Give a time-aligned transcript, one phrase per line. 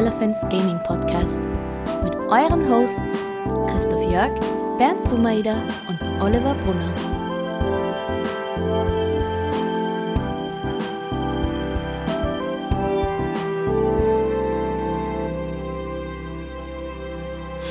[0.00, 1.42] Elephants Gaming Podcast
[2.02, 3.22] mit euren Hosts
[3.66, 4.32] Christoph Jörg,
[4.78, 5.56] Bernd Sumaida
[5.88, 7.09] und Oliver Brunner.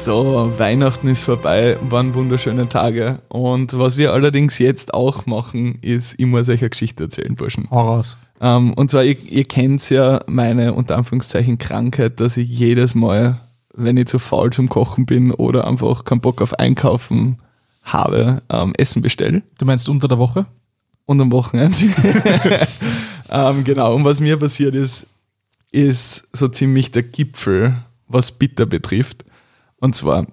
[0.05, 3.19] So, Weihnachten ist vorbei, waren wunderschöne Tage.
[3.27, 7.69] Und was wir allerdings jetzt auch machen, ist, ich muss euch eine Geschichte erzählen, Burschen.
[7.69, 8.15] Hau raus.
[8.39, 13.41] Ähm, und zwar, ihr, ihr kennt ja meine, unter Anführungszeichen, Krankheit, dass ich jedes Mal,
[13.75, 17.37] wenn ich zu faul zum Kochen bin oder einfach keinen Bock auf Einkaufen
[17.83, 19.43] habe, ähm, Essen bestelle.
[19.57, 20.45] Du meinst unter der Woche?
[21.05, 21.75] Und am Wochenende.
[23.29, 25.07] ähm, genau, und was mir passiert ist,
[25.71, 27.75] ist so ziemlich der Gipfel,
[28.07, 29.25] was Bitter betrifft.
[29.79, 30.25] Und zwar,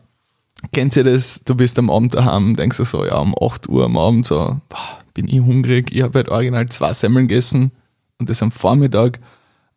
[0.72, 3.84] kennt ihr das, du bist am Abend daheim, denkst du so, ja, um 8 Uhr
[3.84, 7.72] am Abend so, boah, bin ich hungrig, ich habe halt original zwei Semmeln gegessen
[8.18, 9.18] und das am Vormittag.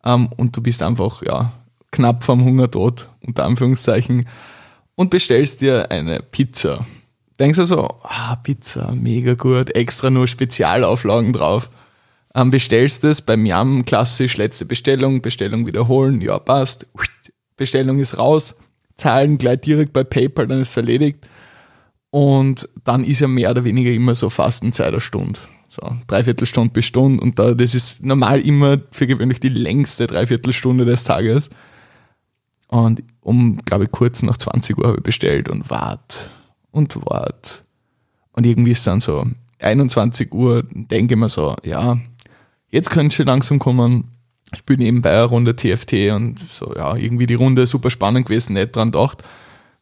[0.04, 1.52] Ähm, und du bist einfach, ja,
[1.90, 4.26] knapp vom Hungertod, unter Anführungszeichen,
[4.94, 6.84] und bestellst dir eine Pizza.
[7.38, 11.70] Denkst du so, ah, Pizza, mega gut, extra nur Spezialauflagen drauf.
[12.34, 16.86] Ähm, bestellst es beim Yam, klassisch, letzte Bestellung, Bestellung wiederholen, ja, passt,
[17.56, 18.56] Bestellung ist raus,
[19.00, 21.26] zahlen gleich direkt bei PayPal, dann ist es erledigt.
[22.10, 25.38] Und dann ist ja mehr oder weniger immer so Fastenzeit eine Stunde.
[25.68, 27.22] So, Dreiviertelstunde bis Stunde.
[27.22, 31.50] Und da, das ist normal immer für gewöhnlich die längste Dreiviertelstunde des Tages.
[32.66, 36.30] Und um, glaube ich, kurz nach 20 Uhr habe ich bestellt und wart
[36.72, 37.64] und wart.
[38.32, 39.24] Und irgendwie ist dann so
[39.60, 41.98] 21 Uhr, denke ich mir so, ja,
[42.70, 44.10] jetzt könnte schon langsam kommen
[44.54, 48.74] spiele nebenbei eine Runde TFT und so, ja, irgendwie die Runde super spannend gewesen, nicht
[48.74, 49.22] dran gedacht.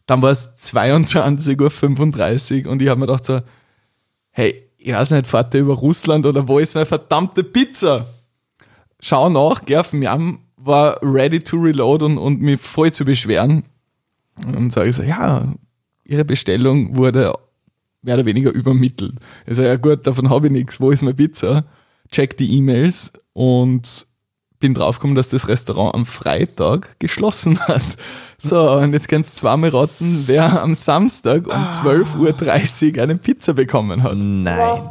[0.06, 3.41] Dann war es 22.35 Uhr und ich habe mir gedacht so,
[4.30, 8.06] hey, ich weiß nicht, fahrt ihr über Russland oder wo ist meine verdammte Pizza?
[9.00, 13.64] Schau nach, geh auf Miam, war ready to reload und, und mich voll zu beschweren.
[14.57, 15.52] Und sage ich so, ja,
[16.05, 17.33] ihre Bestellung wurde
[18.02, 19.14] mehr oder weniger übermittelt.
[19.46, 21.64] Ich sage, ja gut, davon habe ich nichts, wo ist meine Pizza?
[22.11, 24.07] Check die E-Mails und
[24.61, 27.83] bin draufgekommen, dass das Restaurant am Freitag geschlossen hat.
[28.39, 31.70] So, und jetzt kannst du zweimal raten, wer am Samstag um ah.
[31.70, 34.17] 12.30 Uhr eine Pizza bekommen hat.
[34.17, 34.91] Nein.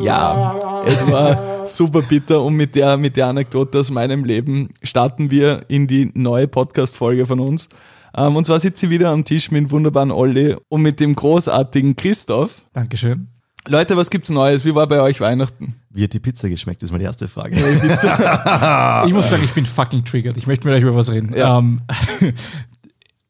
[0.00, 5.30] Ja, es war super bitter und mit der, mit der Anekdote aus meinem Leben starten
[5.30, 7.68] wir in die neue Podcast-Folge von uns.
[8.16, 11.14] Ähm, und zwar sitze ich wieder am Tisch mit dem wunderbaren Olli und mit dem
[11.14, 12.66] großartigen Christoph.
[12.72, 13.28] Dankeschön.
[13.66, 14.64] Leute, was gibt's Neues?
[14.64, 15.74] Wie war bei euch Weihnachten?
[15.90, 16.82] Wie hat die Pizza geschmeckt?
[16.82, 17.56] Das ist meine erste Frage.
[19.06, 20.36] ich muss sagen, ich bin fucking triggered.
[20.36, 21.34] Ich möchte mit euch über was reden.
[21.36, 21.58] Ja.
[21.58, 21.80] Ähm,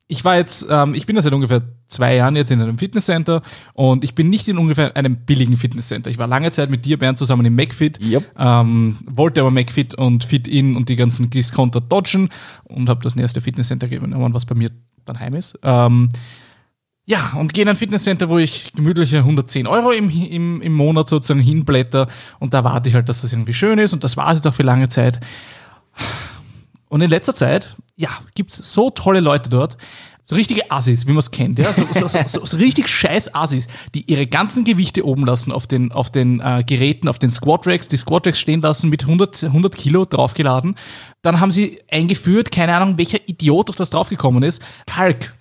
[0.08, 3.42] ich war jetzt, ähm, ich bin ja seit ungefähr zwei Jahren jetzt in einem Fitnesscenter
[3.74, 6.10] und ich bin nicht in ungefähr einem billigen Fitnesscenter.
[6.10, 8.24] Ich war lange Zeit mit dir, Bernd, zusammen im McFit, yep.
[8.38, 12.30] ähm, wollte aber McFit und Fit-In und die ganzen Discounter dodgen
[12.64, 14.70] und habe das nächste Fitnesscenter genommen, was bei mir
[15.04, 15.58] dann heim ist.
[15.62, 16.10] Ähm,
[17.08, 21.08] ja, und gehe in ein Fitnesscenter, wo ich gemütliche 110 Euro im, im, im Monat
[21.08, 22.06] sozusagen hinblätter.
[22.38, 23.94] Und da warte ich halt, dass das irgendwie schön ist.
[23.94, 25.18] Und das war es jetzt auch für lange Zeit.
[26.90, 29.78] Und in letzter Zeit, ja, gibt es so tolle Leute dort,
[30.22, 33.68] so richtige Assis, wie man es kennt, ja, so, so, so, so, richtig scheiß Assis,
[33.94, 37.66] die ihre ganzen Gewichte oben lassen auf den, auf den äh, Geräten, auf den Squat
[37.66, 40.74] Racks, die Squat Racks stehen lassen mit 100, 100 Kilo draufgeladen.
[41.22, 45.32] Dann haben sie eingeführt, keine Ahnung, welcher Idiot auf das draufgekommen ist, Kalk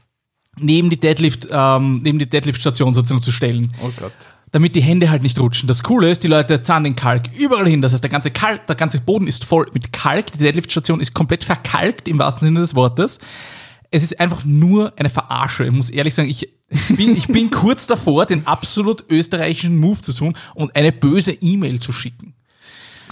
[0.59, 3.71] neben die Deadlift, ähm, neben die Deadlift-Station sozusagen zu stellen.
[3.83, 4.13] Oh Gott.
[4.51, 5.67] Damit die Hände halt nicht rutschen.
[5.67, 7.81] Das Coole ist, die Leute zahlen den Kalk überall hin.
[7.81, 10.31] Das heißt, der ganze Kalk, der ganze Boden ist voll mit Kalk.
[10.31, 13.19] Die Deadlift-Station ist komplett verkalkt im wahrsten Sinne des Wortes.
[13.91, 15.65] Es ist einfach nur eine Verarsche.
[15.65, 16.49] Ich muss ehrlich sagen, ich
[16.89, 21.79] bin, ich bin kurz davor, den absolut österreichischen Move zu tun und eine böse E-Mail
[21.79, 22.33] zu schicken.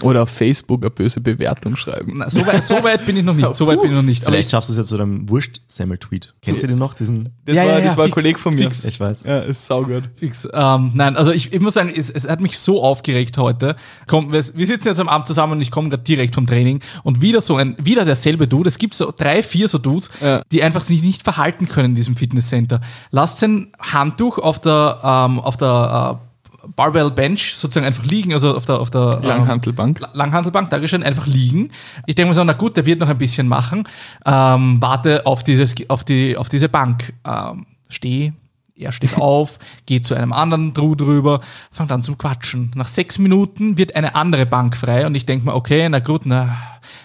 [0.02, 2.16] Oder auf Facebook eine böse Bewertung schreiben.
[2.18, 3.56] Na, so, weit, so weit bin ich noch nicht.
[3.56, 4.24] So weit bin ich noch nicht.
[4.24, 6.34] Vielleicht schaffst du es jetzt zu einem Wurst-Semmel-Tweet.
[6.42, 6.94] Kennst du den noch?
[6.94, 8.66] Diesen das ja, war, ja, das war ein Kollege von mir.
[8.66, 8.84] Fix.
[8.84, 9.24] Ich weiß.
[9.24, 10.10] Ja, ist saugut.
[10.16, 10.48] Fix.
[10.52, 13.76] Ähm, nein, also ich, ich muss sagen, es, es, hat mich so aufgeregt heute.
[14.08, 16.82] Komm, wir, wir sitzen jetzt am Abend zusammen und ich komme gerade direkt vom Training
[17.04, 18.68] und wieder so ein, wieder derselbe Dude.
[18.68, 20.42] Es gibt so drei, vier so Dudes, ja.
[20.52, 22.82] die einfach sich nicht verhalten können in diesem Fitnesscenter.
[23.12, 26.35] Lasst ein Handtuch auf der, ähm, auf der äh,
[26.76, 30.02] Barbell Bench sozusagen einfach liegen, also auf der, auf der Langhantelbank.
[30.02, 31.72] Ähm, Langhantelbank, Dankeschön, einfach liegen.
[32.06, 33.88] Ich denke mir so, na gut, der wird noch ein bisschen machen.
[34.26, 37.14] Ähm, warte auf, dieses, auf, die, auf diese Bank.
[37.26, 38.34] Ähm, steh,
[38.76, 41.42] er steht auf, geht zu einem anderen Drew drüber,
[41.72, 42.72] fängt an zum Quatschen.
[42.76, 46.22] Nach sechs Minuten wird eine andere Bank frei und ich denke mir, okay, na gut,
[46.26, 46.58] na,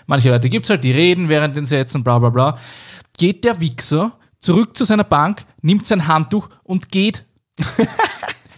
[0.07, 2.59] manche Leute gibt es halt, die reden während den Sätzen, bla bla bla.
[3.19, 7.25] Geht der Wichser zurück zu seiner Bank, nimmt sein Handtuch und geht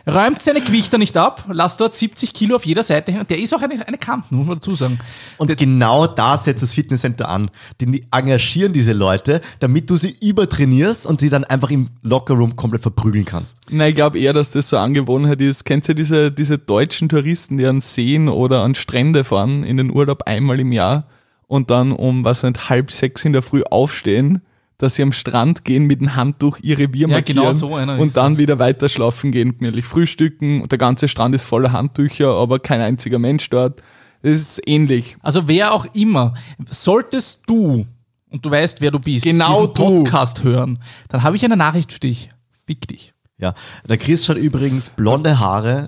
[0.07, 3.27] räumt seine Gewichter nicht ab, lasst dort 70 Kilo auf jeder Seite hängen.
[3.27, 4.99] Der ist auch eine, eine Kante, muss man dazu sagen.
[5.39, 7.51] Und genau da setzt das Fitnesscenter an.
[7.81, 12.83] Die engagieren diese Leute, damit du sie übertrainierst und sie dann einfach im Lockerroom komplett
[12.83, 13.57] verprügeln kannst.
[13.71, 15.65] Nein, ich glaube eher, dass das so eine Angewohnheit ist.
[15.65, 19.91] Kennt ihr diese, diese deutschen Touristen, die an Seen oder an Strände fahren in den
[19.91, 21.05] Urlaub einmal im Jahr
[21.47, 24.41] und dann um, was nicht, halb sechs in der Früh aufstehen,
[24.83, 27.99] dass sie am Strand gehen mit dem Handtuch ihr Revier Ja, markieren genau so einer
[27.99, 28.39] und dann das.
[28.39, 32.81] wieder weiter schlafen gehen, gemütlich frühstücken und der ganze Strand ist voller Handtücher, aber kein
[32.81, 33.81] einziger Mensch dort.
[34.23, 35.17] Das ist ähnlich.
[35.23, 36.35] Also wer auch immer,
[36.69, 37.87] solltest du,
[38.31, 40.03] und du weißt, wer du bist, Genau diesen du.
[40.03, 42.31] Podcast hören, dann habe ich eine Nachricht für dich.
[42.67, 43.12] Fick dich.
[43.43, 43.55] Ja,
[43.89, 45.85] der Chris hat übrigens blonde Haare.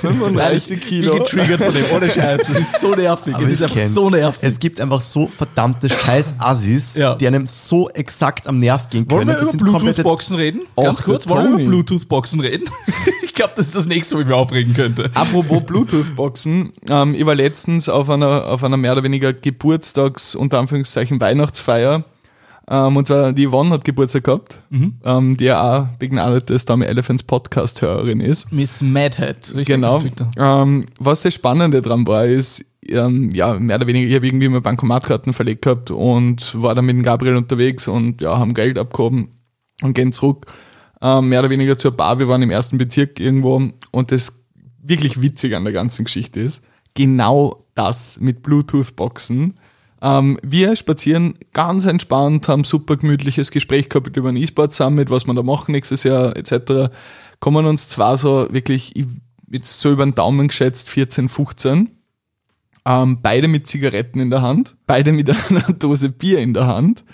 [0.00, 1.16] 35 Kilo.
[1.18, 2.40] getriggert von dem, ohne Scheiß.
[2.48, 3.34] Das ist so nervig.
[3.34, 4.38] Aber Das ich ist einfach so nervig.
[4.42, 7.14] Es gibt einfach so verdammte scheiß Assis, Ja.
[7.14, 9.18] die einem so exakt am Nerv gehen können.
[9.18, 10.60] Wollen wir Das über Bluetooth-Boxen reden?
[10.76, 12.64] Ganz kurz, wollen wir über Bluetooth-Boxen reden?
[13.22, 15.10] ich glaube, das ist das nächste, wo ich mich aufregen könnte.
[15.12, 20.58] Apropos Bluetooth-Boxen, ähm, ich war letztens auf einer, auf einer mehr oder weniger Geburtstags-, unter
[20.58, 22.02] Anführungszeichen Weihnachtsfeier.
[22.70, 24.62] Ähm, und zwar die Yvonne hat Geburtstag gehabt,
[25.04, 28.52] ähm, die ja auch begnadetes Dummy Elephants Podcast-Hörerin ist.
[28.52, 30.00] Miss Madhead, richtig Genau.
[30.38, 34.48] Ähm, was das Spannende dran war, ist, ähm, ja, mehr oder weniger, ich habe irgendwie
[34.48, 38.78] mal Bankomatkarten verlegt gehabt und war dann mit dem Gabriel unterwegs und ja, haben Geld
[38.78, 39.28] abgehoben
[39.82, 40.46] und gehen zurück.
[41.02, 44.44] Ähm, mehr oder weniger zur Bar, wir waren im ersten Bezirk irgendwo und das
[44.82, 46.62] wirklich witzig an der ganzen Geschichte ist,
[46.94, 49.54] genau das mit Bluetooth-Boxen.
[50.02, 55.26] Ähm, wir spazieren ganz entspannt, haben super gemütliches Gespräch gehabt über ein E-Sport Summit, was
[55.26, 56.90] wir da machen nächstes Jahr etc.
[57.38, 59.06] Kommen uns zwar so wirklich, ich-
[59.50, 61.90] jetzt so über den Daumen geschätzt, 14, 15.
[62.86, 67.04] Ähm, beide mit Zigaretten in der Hand, beide mit einer Dose Bier in der Hand.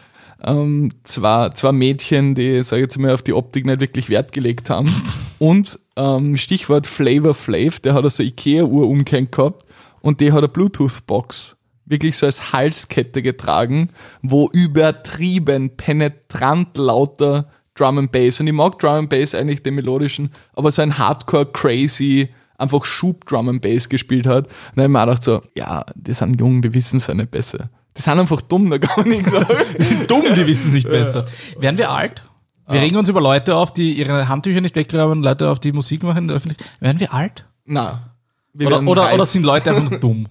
[0.45, 4.31] Ähm, zwei, zwei Mädchen, die, sag ich jetzt mal, auf die Optik nicht wirklich Wert
[4.33, 4.95] gelegt haben.
[5.39, 9.65] Und ähm, Stichwort Flavor Flav, der hat also Ikea-Uhr umgehängt gehabt
[10.03, 11.57] und die hat eine Bluetooth-Box
[11.87, 13.91] wirklich so als Halskette getragen,
[14.23, 18.41] wo übertrieben penetrant lauter Drum and Bass.
[18.41, 22.29] Und ich mag Drum and Bass eigentlich den melodischen, aber so ein Hardcore crazy
[22.59, 24.47] einfach Schub Drum and Bass gespielt hat.
[24.47, 27.07] Und dann hab ich mir auch gedacht so, ja, die sind jung, die wissen es
[27.07, 27.69] ja nicht besser.
[27.97, 29.55] Die sind einfach dumm, da kann man nichts sagen.
[30.09, 31.27] Dumm, die wissen es nicht besser.
[31.59, 32.23] Werden wir alt?
[32.69, 36.03] Wir regen uns über Leute auf, die ihre Handtücher nicht weggraben, Leute auf, die Musik
[36.03, 36.81] machen in der Öffentlichkeit.
[36.81, 37.47] Werden wir alt?
[37.65, 38.11] Na.
[38.59, 40.27] Oder, oder, oder sind Leute einfach dumm?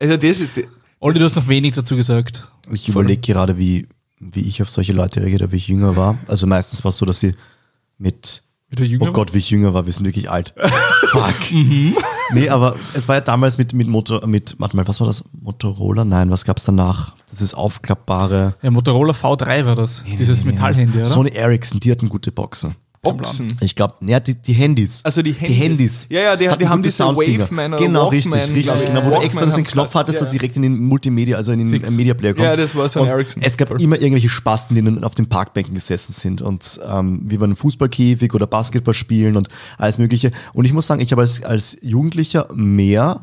[0.00, 0.50] Also das ist,
[1.00, 2.48] Olli, du hast noch wenig dazu gesagt.
[2.70, 3.88] Ich überlege gerade, wie,
[4.20, 6.16] wie ich auf solche Leute reagiert habe, wie ich jünger war.
[6.26, 7.34] Also meistens war es so, dass sie
[7.98, 8.42] mit?
[9.00, 10.54] Oh Gott, wie ich jünger war, wir sind wirklich alt.
[11.12, 11.52] Fuck.
[12.32, 15.22] Nee, aber es war ja damals mit, mit Motor, mit, warte mal, was war das?
[15.40, 16.04] Motorola?
[16.04, 17.14] Nein, was gab's danach?
[17.30, 18.54] Das ist aufklappbare.
[18.62, 20.02] Ja, Motorola V3 war das.
[20.18, 21.04] Dieses Metallhandy, oder?
[21.06, 22.74] Sony Ericsson, die hatten gute Boxen.
[23.04, 23.48] Boxen.
[23.60, 25.00] Ich glaube, ne, die, die Handys.
[25.04, 25.46] Also die Handys.
[25.48, 26.06] Die Handys.
[26.10, 27.44] Ja, ja, die- die haben diese Sounddinger.
[27.44, 28.86] Waveman oder Genau, Walkman, richtig, richtig, glaub ich.
[28.86, 29.00] genau.
[29.00, 30.38] Wo du Walkman extra den Knopf hattest, Ja, das ja.
[30.38, 31.90] direkt in den Multimedia, also in den Fix.
[31.92, 32.44] Media Player kommt.
[32.46, 33.42] Ja, das war so ein Ericsson.
[33.42, 37.40] Es gab immer irgendwelche Spasten, die dann auf den Parkbänken gesessen sind und ähm, wir
[37.40, 39.48] waren im Fußballkäfig oder Basketball spielen und
[39.78, 40.32] alles mögliche.
[40.52, 43.20] Und ich muss sagen, ich habe als, als Jugendlicher mehr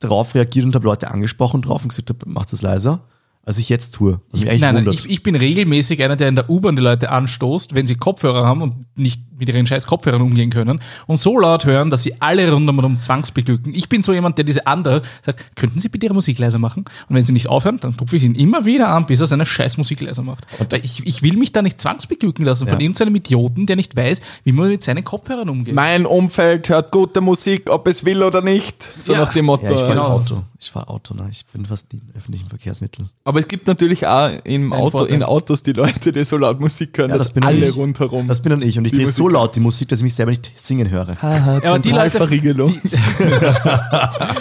[0.00, 3.00] darauf reagiert und habe Leute angesprochen drauf und gesagt, habe, macht es leiser,
[3.44, 4.20] als ich jetzt tue.
[4.30, 5.04] Was mich eigentlich Nein, nein, wundert.
[5.04, 8.46] ich, ich bin regelmäßig einer, der in der U-Bahn die Leute anstoßt, wenn sie Kopfhörer
[8.46, 12.20] haben und nicht mit ihren scheiß Kopfhörern umgehen können und so laut hören, dass sie
[12.20, 13.74] alle rundum zwangsbeglücken.
[13.74, 16.84] Ich bin so jemand, der diese andere sagt, könnten Sie bitte Ihre Musik leiser machen?
[17.08, 19.46] Und wenn sie nicht aufhören, dann tupfe ich ihn immer wieder an, bis er seine
[19.46, 20.46] scheiß Musik leiser macht.
[20.70, 22.82] Weil ich, ich will mich da nicht zwangsbeglücken lassen von Ja.
[22.84, 25.74] irgendeinem Idioten, der nicht weiß, wie man mit seinen Kopfhörern umgeht.
[25.74, 28.92] Mein Umfeld hört gute Musik, ob es will oder nicht.
[28.98, 29.20] So Ja.
[29.20, 29.64] nach dem Motto.
[29.64, 30.08] ja, ich fahre genau.
[30.08, 30.42] Auto.
[30.60, 31.28] Ich fahre Auto, ne?
[31.30, 33.10] ich bin fast nie in öffentlichen Verkehrsmitteln.
[33.24, 35.16] Aber es gibt natürlich auch im Ein Auto, Vorteil.
[35.16, 37.68] in Autos die Leute, die so laut Musik hören, Ja, dass das bin dann alle
[37.68, 37.76] ich.
[37.76, 38.28] rundherum.
[38.28, 40.04] Das bin dann ich und ich Die drehe so Musik- laut die Musik, dass ich
[40.04, 41.16] mich selber nicht singen höre.
[41.20, 42.76] Haha, aber die Leute- Zentralverriegelung.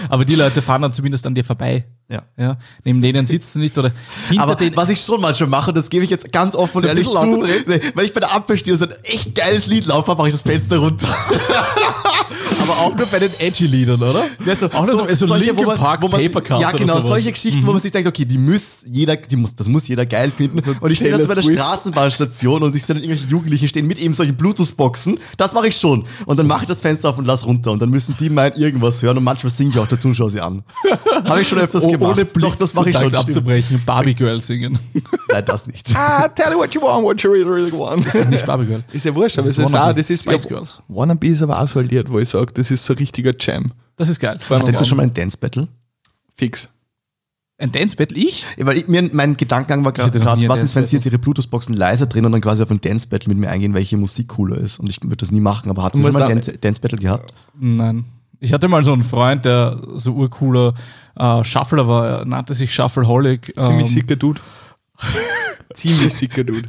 [0.10, 1.86] Aber die Leute fahren dann zumindest an dir vorbei.
[2.10, 2.22] Ja.
[2.38, 3.92] Ja, neben denen sitzt du nicht oder
[4.38, 7.14] Aber was ich schon manchmal mache, das gebe ich jetzt ganz offen und ehrlich zu,
[7.16, 10.34] wenn ich bei der Ampel stehe und so ein echt geiles Lied laufe, mache ich
[10.34, 11.08] das Fenster runter.
[12.64, 14.26] aber auch nur bei den Edgy-Liedern, oder?
[14.46, 17.08] Ja, so, Auch nur so, so Linkin Park Paper Cut Ja, oder genau, sowas.
[17.08, 20.06] solche Geschichten, wo man sich denkt, okay, die muss jeder, die muss, das muss jeder
[20.06, 20.60] geil finden.
[20.80, 21.44] Und ich stehe da so bei der.
[21.44, 25.20] Straßenbahnstation und ich sehe dann irgendwelche Jugendlichen stehen mit eben solchen Bluetooth-Boxen.
[25.38, 26.06] Das mache ich schon.
[26.26, 27.72] Und dann mache ich das Fenster auf und lass runter.
[27.72, 30.30] Und dann müssen die meinen irgendwas hören und manchmal singe ich auch dazu und schaue
[30.30, 30.64] sie an.
[31.26, 32.12] Habe ich schon öfters Oh, gemacht.
[32.14, 33.14] ohne Doch, das mache ich schon.
[33.14, 33.82] Abzubrechen.
[33.86, 34.78] Barbie Girl singen.
[35.30, 35.96] Nein, das nicht.
[35.96, 38.06] ah, tell you what you want, what you really, really want.
[38.30, 38.84] Nicht Barbie Girl.
[38.92, 39.96] Ist ja wurscht, aber es Das ist ist Wannabe.
[40.00, 40.82] das ist Spice ja, Girls.
[40.88, 43.72] Wannabe ist aber so Lied, wo ich sage, das ist so ein richtiger Jam.
[43.96, 44.40] Das ist geil.
[44.50, 45.68] Hattet ihr schon mal ein Dance-Battle?
[46.36, 46.70] Fix.
[47.60, 48.18] Ein Dance Battle?
[48.18, 48.44] Ich?
[48.58, 50.20] Ja, weil ich, mir, mein Gedankengang war gerade,
[50.50, 52.82] was ist, wenn sie Dance jetzt ihre Bluetooth-Boxen leiser drehen und dann quasi auf ein
[52.82, 54.80] Dance-Battle mit mir eingehen, welche Musik cooler ist.
[54.80, 56.98] Und ich würde das nie machen, aber hat sie schon mal ein da- Dan- Dance-Battle
[56.98, 57.34] gehabt?
[57.60, 58.06] Nein.
[58.40, 60.74] Ich hatte mal so einen Freund, der so urcooler
[61.16, 62.08] äh, Shuffler war.
[62.08, 63.54] Er nannte sich Shuffleholic.
[63.58, 64.42] Ziemlich ähm, sicker Dude.
[65.74, 66.68] Ziemlich sicker Dude.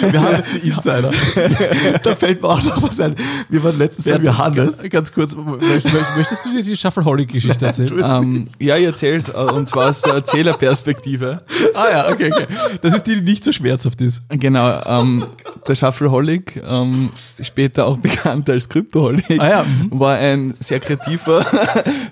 [0.00, 1.10] Wir haben, Insider.
[2.02, 3.14] da fällt mir auch noch was ein.
[3.48, 4.78] Wir waren letztens bei Johannes.
[4.78, 8.02] Ganz, ganz kurz, möchtest, du dir die Shuffleholic-Geschichte erzählen?
[8.04, 11.42] ähm, ja, ich erzähl's, äh, und zwar aus der Erzählerperspektive.
[11.74, 12.46] ah ja, okay, okay.
[12.82, 14.22] Das ist die, die nicht so schmerzhaft ist.
[14.28, 15.24] Genau, ähm,
[15.66, 17.10] der Shuffleholic, ähm,
[17.40, 19.98] später auch bekannt als Kryptoholic, Ah ja, mhm.
[19.98, 21.44] war ein sehr kreativer,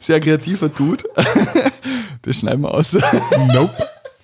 [0.00, 1.04] sehr kreativer Dude.
[2.22, 2.94] Das schneiden wir aus.
[3.52, 3.74] Nope.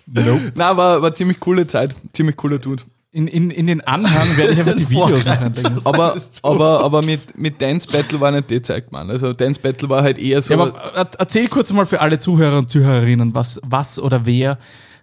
[0.06, 0.52] Nope.
[0.54, 2.82] Na, war, war ziemlich coole Zeit, ziemlich cooler Dude.
[3.12, 5.80] In, in, in den Anhang werde ich einfach die Videos noch einlegen.
[5.84, 9.10] Aber, aber, aber mit, mit Dance Battle war nicht die Zeit gemeint.
[9.10, 10.54] Also Dance Battle war halt eher so.
[10.54, 14.58] Ja, aber er- erzähl kurz mal für alle Zuhörer und Zuhörerinnen, was, was oder wer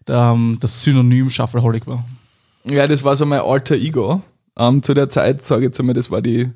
[0.07, 2.05] ähm, das Synonym Shuffleholic war.
[2.63, 4.21] Ja, das war so mein alter Ego.
[4.57, 6.49] Ähm, zu der Zeit, sage ich jetzt einmal, das war die,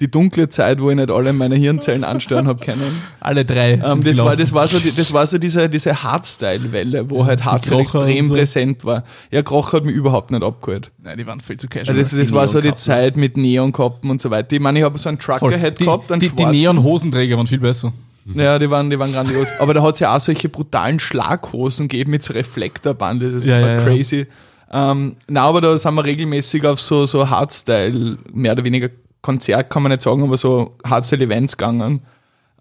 [0.00, 3.02] die dunkle Zeit, wo ich nicht alle meine Hirnzellen anstören habe können.
[3.20, 3.74] Alle drei.
[3.74, 7.84] Ähm, das, war, das war so, das war so diese, diese Hardstyle-Welle, wo halt Hardstyle
[7.84, 8.34] Krocher extrem so.
[8.34, 9.04] präsent war.
[9.30, 10.90] Ja, Kroch hat mich überhaupt nicht abgeholt.
[11.02, 11.96] Nein, die waren viel zu Ja, casual.
[11.96, 12.74] das das war so die.
[12.74, 14.56] Zeit mit Neonkappen und so weiter.
[14.56, 15.18] Ich meine, ich habe so einen.
[15.18, 16.46] Trucker-Head die, gehabt, einen die, die.
[16.46, 17.92] Neon-Hosenträger waren viel besser.
[18.34, 19.48] Ja, die waren, die waren grandios.
[19.58, 23.22] Aber da hat es ja auch solche brutalen Schlaghosen gegeben mit so Reflektorband.
[23.22, 23.84] Das ist Ja, war ja, ja.
[23.84, 24.26] crazy.
[24.72, 28.88] Ähm, na, aber da sind wir regelmäßig auf so, so Hardstyle, mehr oder weniger
[29.22, 32.00] Konzert kann man nicht sagen, aber so Hardstyle-Events gegangen.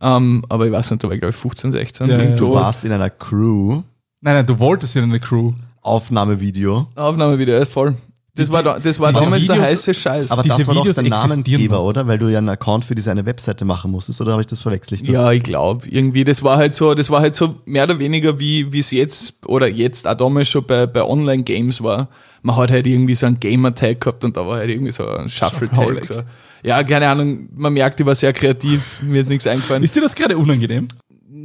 [0.02, 2.32] Ähm, aber ich weiß nicht, da war ich glaube ich 15, 16, Ja, ja.
[2.32, 3.82] Du warst in einer Crew,
[4.22, 5.54] Nein, nein, du wolltest in eine Crew.
[5.82, 6.88] Aufnahmevideo.
[6.96, 7.96] Aufnahme wieder, ja, voll.
[8.40, 10.32] Das war, da, das war damals der Videos- heiße Scheiß.
[10.32, 12.08] Aber Diese das war doch Videos der existieren Namengeber, oder?
[12.08, 14.62] Weil du ja einen Account für diese eine Webseite machen musstest, oder habe ich das
[14.62, 15.08] verwechselt?
[15.08, 18.40] Ja, ich glaube, irgendwie, das war halt so, das war halt so mehr oder weniger
[18.40, 22.08] wie wie es jetzt oder jetzt auch damals schon bei, bei Online-Games war.
[22.42, 25.28] Man hat halt irgendwie so einen Gamer-Tag gehabt und da war halt irgendwie so ein
[25.28, 26.06] Shuffle-Tag.
[26.06, 26.22] So.
[26.64, 29.84] Ja, keine Ahnung, man merkt, ich war sehr kreativ, mir ist nichts eingefallen.
[29.84, 30.88] Ist dir das gerade unangenehm?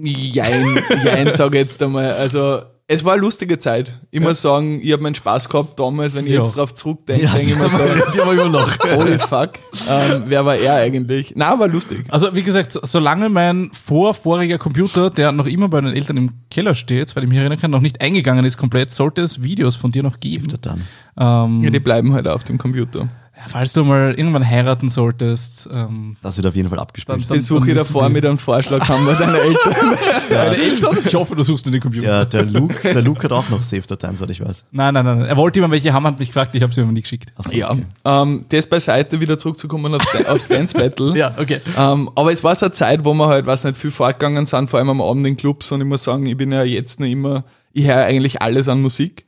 [0.02, 2.12] Jein, jein, sage ich jetzt einmal.
[2.12, 3.98] Also, es war eine lustige Zeit.
[4.10, 6.40] Ich muss sagen, ich habe meinen Spaß gehabt damals, wenn ich Ja.
[6.42, 8.78] jetzt drauf zurückdenke, Ja, denke ich mir so, die haben wir immer noch.
[8.96, 9.52] holy fuck,
[9.90, 11.32] ähm, wer war er eigentlich?
[11.34, 12.04] Na, war lustig.
[12.10, 16.30] Also, wie gesagt, so- solange mein vorvoriger Computer, der noch immer bei den Eltern im
[16.50, 19.76] Keller steht, weil ich mich erinnern kann, noch nicht eingegangen ist komplett, sollte es Videos
[19.76, 20.46] von dir noch geben.
[20.60, 20.82] Dann.
[21.18, 23.08] Ähm, Ja, die bleiben halt auf dem Computer.
[23.48, 27.28] Falls du mal irgendwann heiraten solltest, ähm, Das wird auf jeden Fall abgespielt.
[27.30, 29.74] Dann- Ich suche davor mit einem Vorschlag, haben wir deine Eltern.
[30.30, 30.98] deine Eltern?
[31.04, 32.06] Ich hoffe, du suchst in den Computer.
[32.06, 34.64] Der, der, Luke, der Luke hat auch noch Save-Dateien, soweit ich weiß.
[34.72, 35.22] Nein, nein, nein.
[35.22, 37.32] Er wollte immer welche haben, hat mich gefragt, ich habe sie aber nie geschickt.
[37.36, 37.84] Achso, Ja, okay.
[38.04, 41.12] ähm, das beiseite wieder zurückzukommen aufs, Dan- aufs Dance Battle.
[41.16, 41.60] Ja, okay.
[41.76, 44.68] Ähm, aber es war so eine Zeit, wo wir halt, weiß nicht, viel fortgegangen sind,
[44.68, 45.70] vor allem am Abend in Clubs.
[45.72, 48.80] Und ich muss sagen, ich bin ja jetzt noch immer, ich höre eigentlich alles an
[48.82, 49.26] Musik.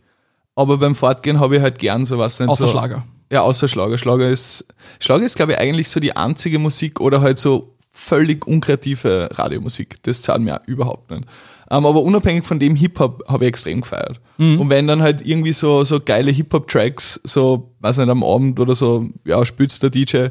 [0.55, 3.05] Aber beim Fortgehen habe ich halt gern so was nicht Außer so, Schlager.
[3.31, 3.99] Ja, außer Schlager.
[3.99, 4.67] Schlager ist,
[5.01, 10.03] Schlager ist, glaube ich, eigentlich so die einzige Musik oder halt so völlig unkreative Radiomusik.
[10.03, 11.25] Das zahlt mir auch überhaupt nicht.
[11.71, 14.21] Ähm, aber unabhängig von dem Hip-Hop habe ich extrem gefeiert.
[14.61, 18.75] Und wenn dann halt irgendwie so, so geile Hip-Hop-Tracks, so, weiß nicht, am Abend oder
[18.75, 20.29] so, ja, spülst der DJ,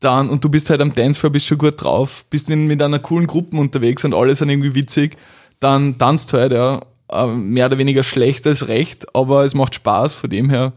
[0.00, 3.26] dann, und du bist halt am Dancefloor, bist schon gut drauf, bist mit einer coolen
[3.26, 5.16] Gruppe unterwegs und alle sind irgendwie witzig,
[5.60, 6.80] dann tanzt halt, ja,
[7.10, 10.72] ähm, mehr oder weniger schlecht als recht, aber es macht Spaß von dem her.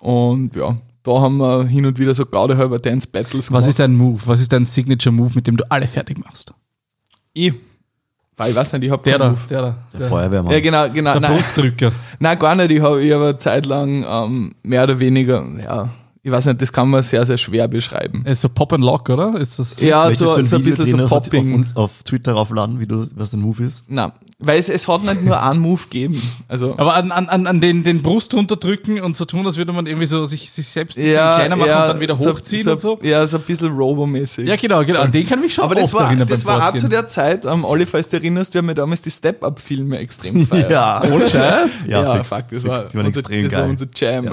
[0.00, 0.76] Und ja,
[1.08, 4.20] da haben wir hin und wieder so gerade halber Dance Battles Was ist dein Move?
[4.26, 6.52] Was ist dein Signature-Move, mit dem du alle fertig machst?
[7.32, 7.54] ich?
[8.36, 9.40] Weil ich weiß nicht, ich habe Der da, Move.
[9.50, 9.78] der da.
[9.98, 10.52] Der Feuerwehrmann.
[10.52, 11.12] Ja, genau, genau.
[11.12, 11.90] Der nein, Brustdrücker.
[12.20, 12.70] nein, gar nicht.
[12.70, 15.88] Ich habe ich hab eine Zeit lang ähm, mehr oder weniger, ja,
[16.22, 18.24] ich weiß nicht, das kann man sehr, sehr schwer beschreiben.
[18.26, 19.36] Ist so Pop and Lock, oder?
[19.40, 19.80] Ist das?
[19.80, 21.64] Ja, so, du ein so ein bisschen so Popping.
[21.74, 23.84] Auf, auf Twitter raufladen, wie du, was dein Move ist?
[23.88, 26.22] Nein, weil es, es hat nicht nur einen Move gegeben.
[26.46, 29.72] Also, Aber an, an, an an den, den Brust runterdrücken und so tun, als würde
[29.72, 32.70] man irgendwie so sich, sich selbst ja, kleiner machen ja, und dann wieder hochziehen so,
[32.72, 32.98] und so.
[33.02, 34.46] Ja, so ein bisschen Robo-mäßig.
[34.46, 35.00] Ja, genau, genau.
[35.00, 37.64] An den kann mich schon Aber das war, das war auch zu der Zeit, ähm,
[37.64, 40.70] Olli, falls du dich erinnerst, wir haben ja damals die Step-Up-Filme extrem gefeiert.
[40.70, 41.02] Ja.
[41.02, 41.84] Ohne Scheiß?
[41.88, 43.70] Ja, Ja, fix, fuck, das fix, war, die waren unser, extrem das war geil.
[43.70, 44.24] unser Jam.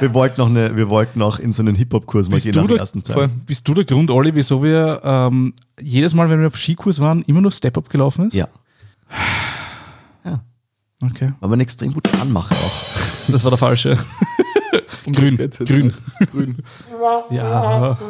[0.00, 2.68] Wir wollten noch, eine, wir wollten noch in so einen Hip-Hop-Kurs mal gehen nach der
[2.68, 3.14] der- ersten Zeit.
[3.14, 3.28] Voll.
[3.44, 7.22] Bist du der Grund, Olli, wieso wir ähm, jedes Mal, wenn wir auf Skikurs waren,
[7.26, 8.34] immer nur Step-Up gelaufen ist?
[8.34, 8.46] Ja,
[11.02, 11.32] Okay.
[11.40, 12.98] war man extrem gut anmachen auch.
[13.30, 13.98] Das war der falsche.
[15.04, 15.58] Um Grün, jetzt.
[15.66, 15.92] grün.
[16.32, 16.62] grün.
[17.28, 17.98] Ja.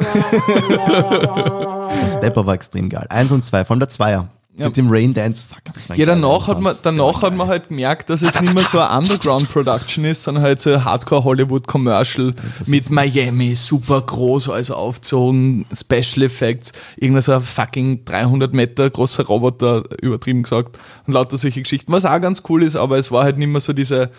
[1.89, 3.05] Der Stepper war extrem geil.
[3.09, 4.29] Eins und zwei, von der Zweier.
[4.59, 4.65] Ja.
[4.67, 5.45] Mit dem Rain Dance.
[5.47, 8.53] Fuck, das war Ja, danach hat man, danach hat man halt gemerkt, dass es nicht
[8.53, 12.33] mehr so eine Underground-Production ist, sondern halt so ein Hardcore-Hollywood-Commercial
[12.65, 19.25] mit Miami, super groß, also aufzogen, Special Effects, irgendein so ein fucking 300 Meter großer
[19.25, 23.23] Roboter, übertrieben gesagt, und lauter solche Geschichten, was auch ganz cool ist, aber es war
[23.23, 24.11] halt nicht mehr so diese,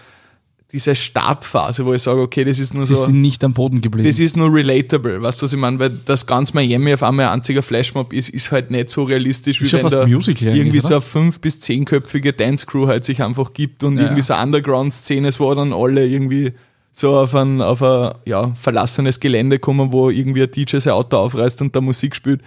[0.73, 3.05] diese Startphase, wo ich sage, okay, das ist nur Die so...
[3.05, 4.09] sind nicht am Boden geblieben.
[4.09, 5.81] Das ist nur relatable, weißt du, was ich meine?
[5.81, 9.61] Weil das ganz Miami auf einmal ein einziger Flashmob ist, ist halt nicht so realistisch,
[9.61, 10.89] wie Ist schon wenn da irgendwie oder?
[10.89, 15.31] so eine fünf- bis zehnköpfige Dance-Crew halt sich einfach gibt und Ja, irgendwie so Underground-Szene,
[15.39, 16.53] wo dann alle irgendwie
[16.93, 21.17] so auf ein, auf ein ja, verlassenes Gelände kommen, wo irgendwie ein DJ sein Auto
[21.17, 22.43] aufreißt und da Musik spielt.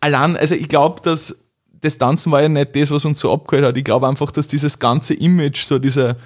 [0.00, 1.44] Allein, also ich glaube, dass
[1.80, 3.76] das Tanzen war ja nicht das, was uns so abgeholt hat.
[3.76, 6.16] Ich glaube einfach, dass dieses ganze Image, so diese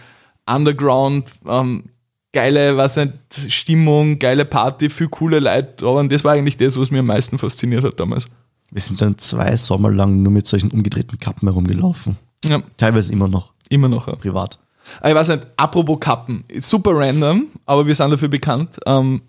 [0.49, 1.85] Underground, ähm,
[2.33, 3.12] geile, was nicht,
[3.49, 7.38] Stimmung, geile Party, viel coole Leute, waren, das war eigentlich das, was mir am meisten
[7.38, 8.26] fasziniert hat damals.
[8.71, 12.17] Wir sind dann zwei Sommer lang nur mit solchen umgedrehten Kappen herumgelaufen.
[12.45, 14.09] Ja, Teilweise immer noch immer noch.
[14.09, 14.17] Ja.
[14.17, 14.59] privat.
[15.05, 18.78] Ich weiß nicht, apropos Kappen, ist super random, aber wir sind dafür bekannt.
[18.87, 19.23] Ähm,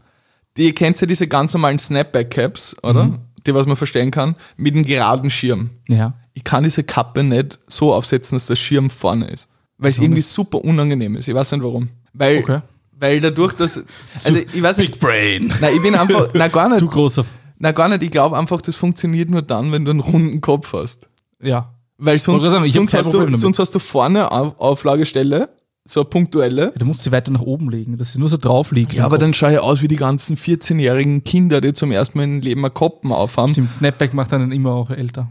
[0.55, 3.19] die, ihr kennt ja diese ganz normalen Snapback-Caps, oder?
[3.45, 5.69] Die, was man verstellen kann, mit einem geraden Schirm.
[5.87, 6.13] ja.
[6.33, 9.48] Ich kann diese Kappe nicht so aufsetzen, dass der Schirm vorne ist.
[9.79, 11.27] Weil es irgendwie super unangenehm ist.
[11.27, 11.89] Ich weiß nicht warum.
[12.13, 12.61] Weil, Okay.
[12.99, 13.83] weil dadurch, dass.
[14.25, 14.99] Also ich weiß nicht.
[14.99, 15.53] Brain.
[15.59, 16.29] Nein, ich bin einfach.
[16.33, 16.79] Nein, gar nicht.
[16.79, 17.25] Zu großer.
[17.59, 20.73] Na gar nicht, ich glaube einfach, das funktioniert nur dann, wenn du einen runden Kopf
[20.73, 21.09] hast.
[21.41, 21.73] Ja.
[21.97, 25.49] Weil sonst, sagen, sonst, hast, du, sonst hast du vorne Auf Auflagestelle,
[25.83, 26.71] so eine punktuelle.
[26.77, 28.93] Du musst sie weiter nach oben legen, dass sie nur so drauf liegt.
[28.93, 32.23] Ja, aber dann schaue ich aus wie die ganzen 14-jährigen Kinder, die zum ersten Mal
[32.23, 33.51] im Leben einen Koppen aufhaben.
[33.51, 35.27] Stimmt, Snapback macht einen immer auch älter.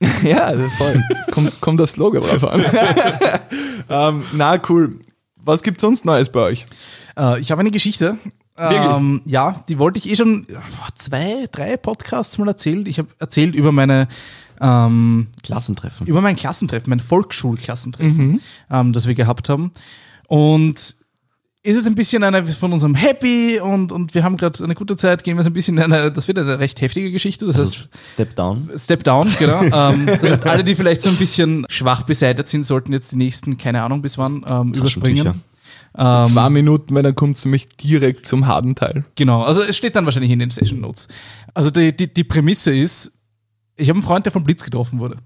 [0.24, 1.02] ja, voll.
[1.30, 2.64] kommt, kommt das Logo drauf an.
[3.90, 4.98] ähm, na, cool.
[5.36, 6.66] Was gibt's sonst Neues bei euch?
[7.16, 8.16] Äh, ich habe eine Geschichte.
[8.56, 8.80] Wirklich?
[8.80, 12.88] Ähm, ja, die wollte ich eh schon vor zwei, drei Podcasts mal erzählt.
[12.88, 14.08] Ich habe erzählt über meine
[14.60, 16.06] ähm, Klassentreffen.
[16.06, 18.40] über mein Klassentreffen, mein Volksschulklassentreffen,
[18.70, 19.72] ähm, das wir gehabt haben.
[20.28, 20.96] Und
[21.62, 24.96] ist es ein bisschen eine von unserem Happy und, und wir haben gerade eine gute
[24.96, 27.46] Zeit, gehen wir so ein bisschen in eine, das wird eine recht heftige Geschichte.
[27.46, 28.70] Das heißt, Step down.
[28.76, 29.62] Step Down, genau.
[29.62, 33.16] ähm, das heißt, alle, die vielleicht so ein bisschen schwach beseitigt sind, sollten jetzt die
[33.16, 35.42] nächsten, keine Ahnung bis wann, ähm, überspringen.
[35.92, 39.04] So zwei Minuten, weil dann kommt es nämlich direkt zum harten Teil.
[39.16, 41.08] Genau, also es steht dann wahrscheinlich in den Session Notes.
[41.52, 43.18] Also die, die, die Prämisse ist,
[43.76, 45.16] ich habe einen Freund, der vom Blitz getroffen wurde.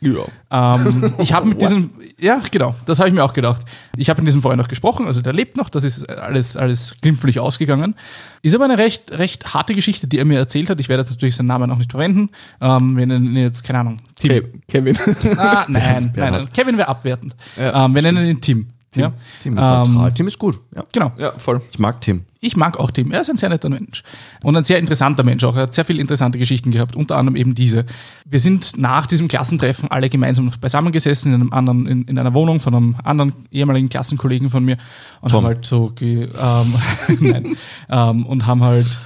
[0.00, 0.24] Ja.
[0.50, 3.62] Ähm, ich habe mit diesem, ja, genau, das habe ich mir auch gedacht.
[3.96, 6.96] Ich habe mit diesem Freund noch gesprochen, also der lebt noch, das ist alles, alles
[7.00, 7.94] glimpflich ausgegangen.
[8.42, 10.80] Ist aber eine recht, recht harte Geschichte, die er mir erzählt hat.
[10.80, 12.30] Ich werde jetzt natürlich seinen Namen auch nicht verwenden.
[12.60, 14.28] Ähm, wir nennen ihn jetzt, keine Ahnung, Tim.
[14.28, 14.98] Ke Kevin.
[15.38, 16.44] Ah, nein, nein, Bernhard.
[16.44, 17.34] nein, Kevin wäre abwertend.
[17.56, 18.68] Ja, ähm, wir nennen ihn Tim.
[18.94, 19.12] Ja?
[19.42, 20.14] Tim ist Ähm, neutral.
[20.14, 20.60] Tim ist gut.
[20.74, 20.84] Ja.
[20.92, 21.12] Genau.
[21.18, 21.60] ja, voll.
[21.72, 22.24] Ich mag Tim.
[22.44, 23.10] Ich mag auch Tim.
[23.10, 24.02] Er ist ein sehr netter Mensch.
[24.42, 25.56] Und ein sehr interessanter Mensch auch.
[25.56, 27.86] Er hat sehr viele interessante Geschichten gehabt, unter anderem eben diese.
[28.26, 32.34] Wir sind nach diesem Klassentreffen alle gemeinsam noch beisammengesessen in, einem anderen, in, in einer
[32.34, 34.76] Wohnung von einem anderen ehemaligen Klassenkollegen von mir
[35.22, 35.38] und Tom.
[35.38, 36.28] haben halt so, ähm,
[37.20, 37.56] nein,
[37.88, 38.98] ähm, und haben halt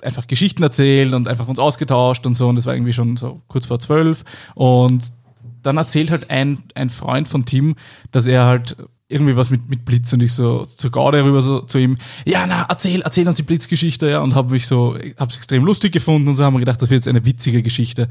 [0.00, 2.48] einfach Geschichten erzählt und einfach uns ausgetauscht und so.
[2.48, 4.24] Und das war irgendwie schon so kurz vor zwölf.
[4.54, 5.12] Und
[5.62, 7.74] dann erzählt halt ein, ein Freund von Tim,
[8.12, 8.76] dass er halt
[9.10, 12.46] irgendwie was mit, mit Blitz und ich so zur Gaude rüber so zu ihm, ja,
[12.46, 16.28] na, erzähl, erzähl uns die Blitzgeschichte, ja, und habe mich so, hab's extrem lustig gefunden
[16.28, 18.08] und so haben wir gedacht, das wird jetzt eine witzige Geschichte.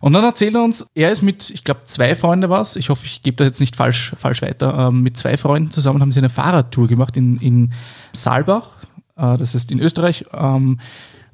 [0.00, 3.04] Und dann erzählt er uns, er ist mit, ich glaube, zwei Freunde was, ich hoffe,
[3.04, 6.20] ich gebe das jetzt nicht falsch, falsch weiter, ähm, mit zwei Freunden zusammen haben sie
[6.20, 7.72] eine Fahrradtour gemacht in, in
[8.14, 8.78] Saalbach,
[9.16, 10.78] äh, das heißt in Österreich, ähm,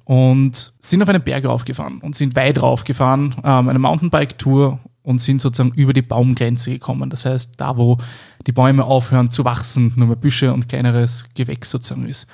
[0.04, 5.40] und sind auf einen Berg raufgefahren und sind weit raufgefahren, ähm, eine Mountainbike-Tour und sind
[5.40, 7.10] sozusagen über die Baumgrenze gekommen.
[7.10, 7.98] Das heißt, da wo
[8.44, 12.26] die Bäume aufhören zu wachsen, nur mehr Büsche und kleineres Gewächs sozusagen ist.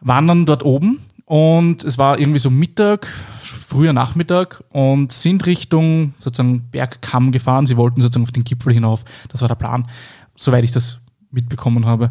[0.00, 3.06] Waren dann dort oben und es war irgendwie so Mittag,
[3.40, 7.66] früher Nachmittag und sind Richtung sozusagen Bergkamm gefahren.
[7.66, 9.04] Sie wollten sozusagen auf den Gipfel hinauf.
[9.28, 9.86] Das war der Plan,
[10.34, 12.10] soweit ich das mitbekommen habe.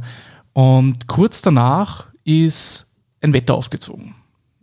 [0.54, 2.88] Und kurz danach ist
[3.20, 4.16] ein Wetter aufgezogen.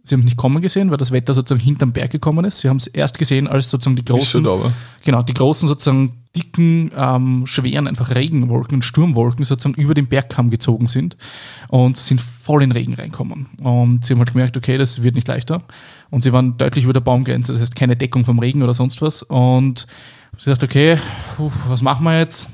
[0.09, 2.61] Sie haben es nicht kommen gesehen, weil das Wetter sozusagen hinterm Berg gekommen ist.
[2.61, 4.73] Sie haben es erst gesehen, als sozusagen die großen, da,
[5.05, 10.51] genau, die großen sozusagen dicken, ähm, schweren einfach Regenwolken und Sturmwolken sozusagen über den Bergkamm
[10.51, 11.17] gezogen sind
[11.69, 13.47] und sind voll in Regen reinkommen.
[13.61, 15.63] Und sie haben halt gemerkt, okay, das wird nicht leichter.
[16.11, 19.03] Und sie waren deutlich über der Baumgrenze, das heißt keine Deckung vom Regen oder sonst
[19.03, 19.23] was.
[19.23, 19.87] Und
[20.39, 20.99] sie dachte, okay,
[21.37, 22.51] puh, was machen wir jetzt?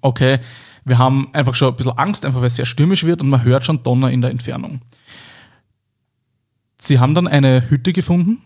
[0.00, 0.38] Okay,
[0.84, 3.42] wir haben einfach schon ein bisschen Angst, einfach weil es sehr stürmisch wird und man
[3.42, 4.80] hört schon Donner in der Entfernung.
[6.80, 8.38] Sie haben dann eine Hütte gefunden,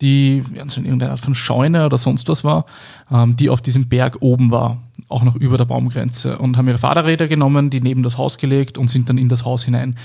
[0.00, 2.64] die in irgendeiner Art von Scheune oder sonst was war,
[3.10, 6.78] ähm, die auf diesem Berg oben war, auch noch über der Baumgrenze und haben ihre
[6.78, 9.96] Fahrräder genommen, die neben das Haus gelegt und sind dann in das Haus hinein,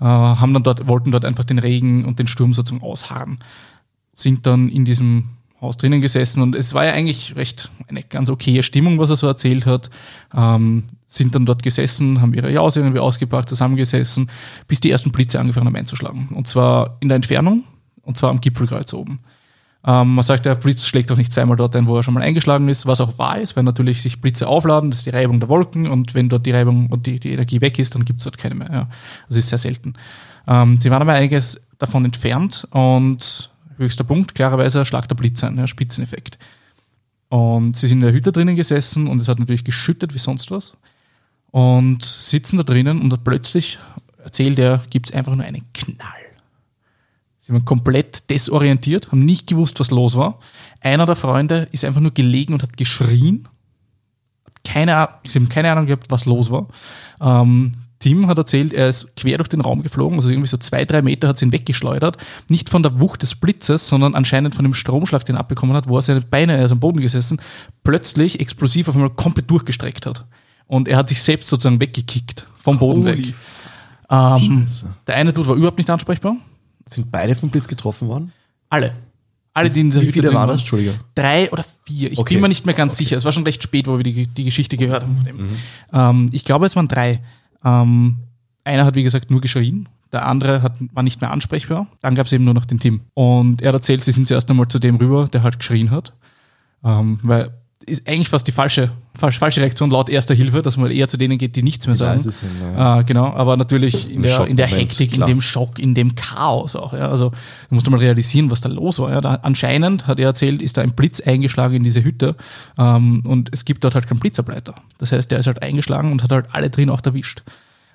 [0.00, 3.38] äh, haben dann dort, wollten dort einfach den Regen und den Sturm ausharren,
[4.12, 8.30] sind dann in diesem Haus drinnen gesessen und es war ja eigentlich recht eine ganz
[8.30, 9.90] okaye Stimmung, was er so erzählt hat.
[10.34, 14.30] Ähm, sind dann dort gesessen, haben ihre Jause irgendwie ausgepackt, zusammengesessen,
[14.68, 16.28] bis die ersten Blitze angefangen haben einzuschlagen.
[16.34, 17.64] Und zwar in der Entfernung,
[18.02, 19.20] und zwar am Gipfelkreuz oben.
[19.84, 22.22] Ähm, man sagt, der Blitz schlägt auch nicht zweimal dort ein, wo er schon mal
[22.22, 25.40] eingeschlagen ist, was auch wahr ist, weil natürlich sich Blitze aufladen, das ist die Reibung
[25.40, 28.20] der Wolken und wenn dort die Reibung und die, die Energie weg ist, dann gibt
[28.20, 28.70] es dort keine mehr.
[28.70, 28.88] Ja.
[29.28, 29.94] Das ist sehr selten.
[30.46, 35.56] Ähm, sie waren aber einiges davon entfernt und höchster Punkt, klarerweise schlagt der Blitz ein,
[35.56, 36.38] ja, Spitzeneffekt.
[37.28, 40.50] Und sie sind in der Hütte drinnen gesessen und es hat natürlich geschüttet wie sonst
[40.50, 40.76] was.
[41.50, 43.78] Und sitzen da drinnen und plötzlich
[44.22, 46.28] erzählt er, gibt es einfach nur einen Knall.
[47.38, 50.38] Sie waren komplett desorientiert, haben nicht gewusst, was los war.
[50.80, 53.48] Einer der Freunde ist einfach nur gelegen und hat geschrien.
[54.64, 56.68] Keine, sie haben keine Ahnung gehabt, was los war.
[57.22, 60.84] Ähm, Tim hat erzählt, er ist quer durch den Raum geflogen, also irgendwie so zwei,
[60.84, 62.16] drei Meter hat sie ihn weggeschleudert.
[62.48, 65.88] Nicht von der Wucht des Blitzes, sondern anscheinend von dem Stromschlag, den er abbekommen hat,
[65.88, 67.40] wo er seine Beine, er ist am Boden gesessen,
[67.82, 70.24] plötzlich explosiv auf einmal komplett durchgestreckt hat.
[70.66, 73.34] Und er hat sich selbst sozusagen weggekickt, vom Boden Holy weg.
[74.10, 74.66] Ähm,
[75.06, 76.36] der eine Dude war überhaupt nicht ansprechbar.
[76.86, 78.32] Sind beide vom Blitz getroffen worden?
[78.70, 78.92] Alle.
[79.54, 80.60] Alle, die in dieser Wie Hütte viele waren das?
[80.60, 81.00] Entschuldige.
[81.14, 82.12] Drei oder vier.
[82.12, 82.34] Ich Okay.
[82.34, 83.16] bin mir nicht mehr ganz sicher.
[83.16, 85.48] Es war schon recht spät, wo wir die, die Geschichte gehört haben von dem.
[85.92, 87.20] Ähm, ich glaube, es waren drei.
[87.64, 88.18] Ähm,
[88.64, 89.88] einer hat, wie gesagt, nur geschrien.
[90.12, 91.86] Der andere hat, war nicht mehr ansprechbar.
[92.00, 93.02] Dann gab es eben nur noch den Tim.
[93.14, 96.12] Und er hat erzählt, sie sind zuerst einmal zu dem rüber, der halt geschrien hat.
[96.84, 97.50] Ähm, weil
[97.88, 101.16] ist eigentlich fast die falsche, falsche, falsche Reaktion laut erster Hilfe, dass man eher zu
[101.16, 102.20] denen geht, die nichts mehr sagen.
[102.20, 103.00] sind, ja.
[103.00, 105.28] Äh, genau, aber natürlich in der, in der Hektik, klar.
[105.28, 106.92] in dem Schock, in dem Chaos auch.
[106.92, 107.10] Ja.
[107.10, 109.10] Also du musst mal realisieren, was da los war.
[109.10, 109.20] Ja.
[109.20, 112.36] Da, anscheinend, hat er erzählt, ist da ein Blitz eingeschlagen in diese Hütte
[112.78, 114.74] ähm, und es gibt dort halt keinen Blitzableiter.
[114.98, 117.42] Das heißt, der ist halt eingeschlagen und hat halt alle drin auch erwischt.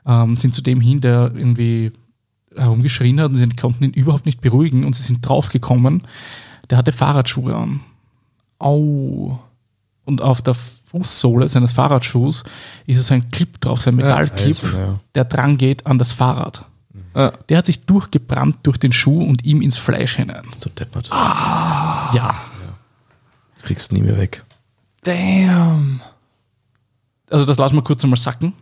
[0.05, 1.91] Ähm, sind zu dem hin, der irgendwie
[2.55, 6.03] herumgeschrien hat und sie konnten ihn überhaupt nicht beruhigen und sie sind draufgekommen.
[6.69, 7.81] Der hatte Fahrradschuhe an.
[8.59, 9.39] Au.
[10.05, 12.43] Und auf der Fußsohle seines Fahrradschuhs
[12.85, 14.99] ist es ein Clip drauf, so ein Metallclip, Eisen, ja.
[15.15, 16.65] der dran geht an das Fahrrad.
[17.15, 20.43] Ah, Der hat sich durchgebrannt durch den Schuh und ihm ins Fleisch hinein.
[20.55, 21.09] So deppert.
[21.09, 22.35] Ja.
[23.53, 24.43] Das kriegst du nie mehr weg.
[25.03, 26.01] damn.
[27.29, 28.53] Also das lassen wir kurz einmal sacken.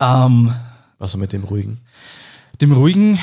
[0.00, 0.52] Ähm,
[0.98, 1.80] Was war mit dem Ruhigen?
[2.60, 3.18] dem Ruhigen,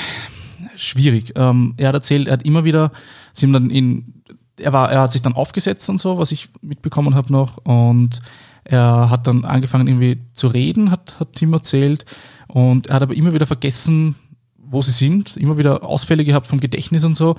[0.76, 1.34] schwierig.
[1.36, 2.92] Ähm, er hat erzählt, er hat immer wieder,
[3.34, 4.21] sie haben dann ihn,
[4.62, 7.58] er war, er hat sich dann aufgesetzt und so, was ich mitbekommen habe noch.
[7.58, 8.22] Und
[8.64, 12.06] er hat dann angefangen irgendwie zu reden, hat, hat Tim erzählt.
[12.48, 14.16] Und er hat aber immer wieder vergessen,
[14.58, 17.36] wo sie sind, immer wieder Ausfälle gehabt vom Gedächtnis und so.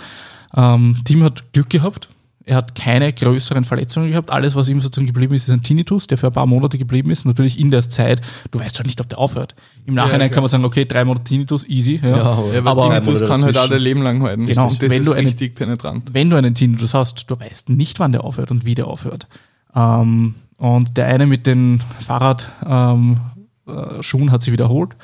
[0.54, 2.08] Ähm, Tim hat Glück gehabt.
[2.44, 4.30] Er hat keine größeren Verletzungen gehabt.
[4.30, 7.10] Alles, was ihm sozusagen geblieben ist, ist ein Tinnitus, der für ein paar Monate geblieben
[7.10, 7.24] ist.
[7.24, 9.54] Natürlich in der Zeit, du weißt halt nicht, ob der aufhört.
[9.86, 10.28] Im Nachhinein klar.
[10.30, 12.00] kann man sagen, okay, drei Monate Tinnitus, easy.
[12.02, 12.08] Ja.
[12.08, 12.16] Ja,
[12.52, 14.46] Ja, aber aber Tinnitus kann halt auch dein Leben lang halten.
[14.46, 14.68] Genau.
[14.68, 16.10] Und das Wenn ist du eine- richtig penetrant.
[16.12, 19.28] wenn du einen Tinnitus hast, du weißt nicht, wann der aufhört und wie der aufhört.
[19.74, 23.20] Ähm, und der eine mit den Fahrradschuhen
[23.66, 24.96] ähm, äh, hat sich wiederholt,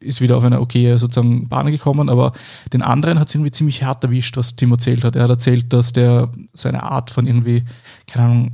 [0.00, 2.32] ist wieder auf eine okaye sozusagen Bahn gekommen, aber
[2.72, 5.16] den anderen hat es irgendwie ziemlich hart erwischt, was Tim erzählt hat.
[5.16, 7.64] Er hat erzählt, dass der so eine Art von irgendwie,
[8.06, 8.52] keine Ahnung,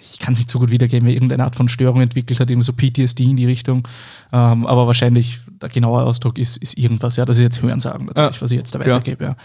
[0.00, 2.62] ich kann es nicht so gut wiedergeben, wer irgendeine Art von Störung entwickelt hat, eben
[2.62, 3.86] so PTSD in die Richtung.
[4.32, 8.36] Ähm, aber wahrscheinlich der genaue Ausdruck ist, ist irgendwas, ja, das ist jetzt Hörensagen natürlich,
[8.36, 9.36] Ja, was ich jetzt da weitergebe, ja.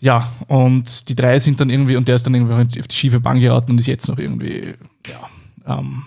[0.00, 3.20] Ja, und die drei sind dann irgendwie, und der ist dann irgendwie auf die schiefe
[3.20, 4.74] Bahn geraten und ist jetzt noch irgendwie,
[5.06, 6.02] ja, ähm,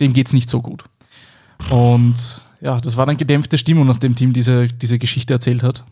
[0.00, 0.84] dem geht's nicht so gut.
[1.70, 5.84] Und ja, das war dann gedämpfte Stimmung, nachdem Tim diese, diese Geschichte erzählt hat.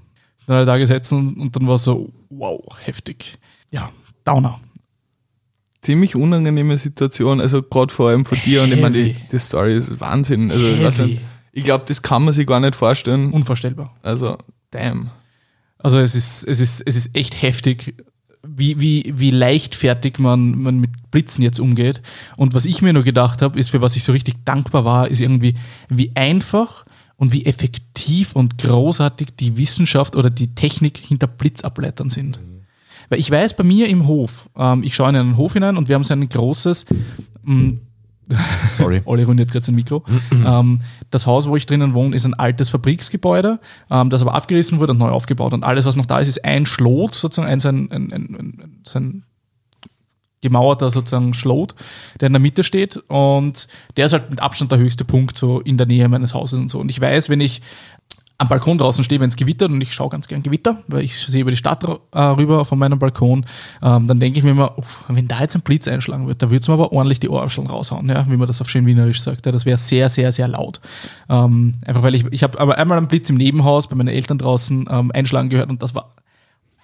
[0.47, 3.35] Dann hat er da gesessen und, dann war so, wow, heftig.
[3.71, 3.91] Ja,
[4.25, 4.61] Downer.
[5.81, 9.75] Ziemlich unangenehme Situation, also gerade vor allem von dir und ich meine, die, die Story
[9.75, 10.51] ist Wahnsinn.
[10.51, 11.13] Also, ich Heavy.
[11.13, 11.21] nicht,
[11.53, 13.33] ich glaube, das kann man sich gar nicht vorstellen.
[13.33, 13.95] Unvorstellbar.
[14.03, 14.37] Also,
[14.71, 15.11] damn.
[15.79, 17.95] Also es ist, es ist, es ist echt heftig,
[18.47, 22.03] wie, wie, wie leichtfertig man, man mit Blitzen jetzt umgeht.
[22.37, 25.09] Und was ich mir nur gedacht habe, ist, für was ich so richtig dankbar war,
[25.09, 25.55] ist irgendwie,
[25.89, 26.85] wie einfach
[27.17, 32.41] und wie effektiv und großartig die Wissenschaft oder die Technik hinter Blitzableitern sind.
[33.09, 35.89] Weil ich weiß, bei mir im Hof, ähm, ich schaue in einen Hof hinein und
[35.89, 36.87] wir haben so ein großes,
[37.43, 37.73] mh,
[38.73, 39.03] Sorry.
[39.05, 40.05] Olli ruiniert gerade sein Mikro.
[40.47, 43.61] ähm, das Haus, wo ich drinnen wohne, ist ein altes Fabriksgebäude,
[43.91, 45.53] ähm, das aber abgerissen wurde und neu aufgebaut.
[45.53, 49.25] Und alles, was noch da ist, ist ein Schlot, sozusagen ein, ein, ein, ein, ein
[50.45, 51.75] gemauerter sozusagen Schlot,
[52.21, 52.99] der in der Mitte steht.
[53.09, 56.61] Und der ist halt mit Abstand der höchste Punkt so in der Nähe meines Hauses
[56.61, 56.79] und so.
[56.81, 57.63] Und ich weiß, wenn ich
[58.39, 61.17] am Balkon draußen stehe, wenn es gewittert und ich schaue ganz gern Gewitter, weil ich
[61.17, 63.47] sehe über die Stadt äh, rüber von meinem Balkon,
[63.83, 66.51] ähm, dann denke ich mir immer, uff, wenn da jetzt ein Blitz einschlagen wird, da
[66.51, 69.23] würde es mir aber ordentlich die Ohrscheln raushauen, ja, wie man das auf schön Wienerisch
[69.23, 69.47] sagt.
[69.47, 70.81] Ja, das wäre sehr, sehr, sehr laut.
[71.29, 74.39] Ähm, einfach weil ich, ich habe aber einmal einen Blitz im Nebenhaus bei meinen Eltern
[74.39, 76.11] draußen ähm, einschlagen gehört und das war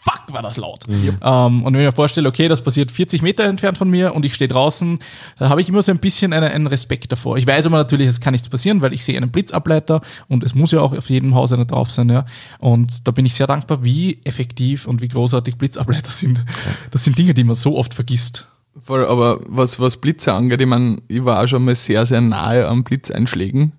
[0.00, 0.84] fuck, war das laut.
[0.88, 4.24] Ähm, und wenn ich mir vorstelle, okay, das passiert 40 Meter entfernt von mir und
[4.24, 4.98] ich stehe draußen,
[5.38, 7.36] da habe ich immer so ein bisschen eine, einen Respekt davor.
[7.36, 10.54] Ich weiß aber natürlich, es kann nichts passieren, weil ich sehe einen Blitzableiter und es
[10.54, 12.08] muss ja auch auf jedem Haus einer drauf sein.
[12.08, 12.24] Ja.
[12.58, 16.44] Und da bin ich sehr dankbar, wie effektiv und wie großartig Blitzableiter sind.
[16.90, 18.48] Das sind Dinge, die man so oft vergisst.
[18.82, 22.20] Voll, aber was, was Blitze angeht, ich meine, ich war auch schon mal sehr, sehr
[22.20, 23.72] nahe am Blitzeinschlägen.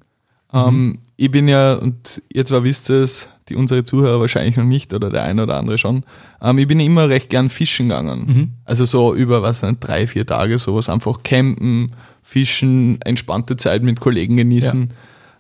[0.54, 4.94] Ähm, ich bin ja, und ihr zwar wisst es, die unsere Zuhörer wahrscheinlich noch nicht
[4.94, 6.04] oder der eine oder andere schon,
[6.42, 8.26] ähm, ich bin ja immer recht gern fischen gegangen.
[8.66, 14.00] Also so über, was nicht, drei, vier Tage sowas, einfach campen, fischen, entspannte Zeit mit
[14.00, 14.90] Kollegen genießen.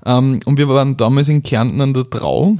[0.06, 2.58] Ähm, und wir waren damals in Kärnten an der Trau,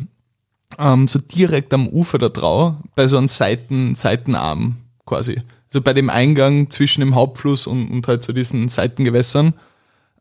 [0.80, 5.42] ähm, so direkt am Ufer der Trau, bei so einem Seiten, Seitenarm quasi.
[5.68, 9.54] Also bei dem Eingang zwischen dem Hauptfluss und, und halt so diesen Seitengewässern.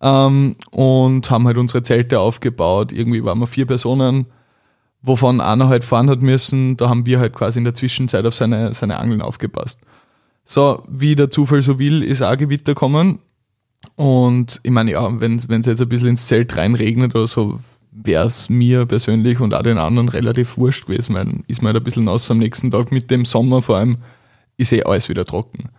[0.03, 2.91] Ähm, und haben halt unsere Zelte aufgebaut.
[2.93, 4.27] Irgendwie waren wir vier Personen,
[5.03, 6.77] wovon einer halt fahren hat müssen.
[6.77, 9.81] Da haben wir halt quasi in der Zwischenzeit auf seine, seine Angeln aufgepasst.
[10.45, 13.19] So, wie der Zufall so will, ist auch Gewitter kommen.
[13.97, 17.59] Und ich meine, ja, wenn es jetzt ein bisschen ins Zelt reinregnet oder so,
[17.93, 21.15] wäre es mir persönlich und auch den anderen relativ wurscht gewesen.
[21.15, 23.97] Weil ist man halt ein bisschen nass am nächsten Tag mit dem Sommer vor allem,
[24.57, 25.71] ist eh alles wieder trocken.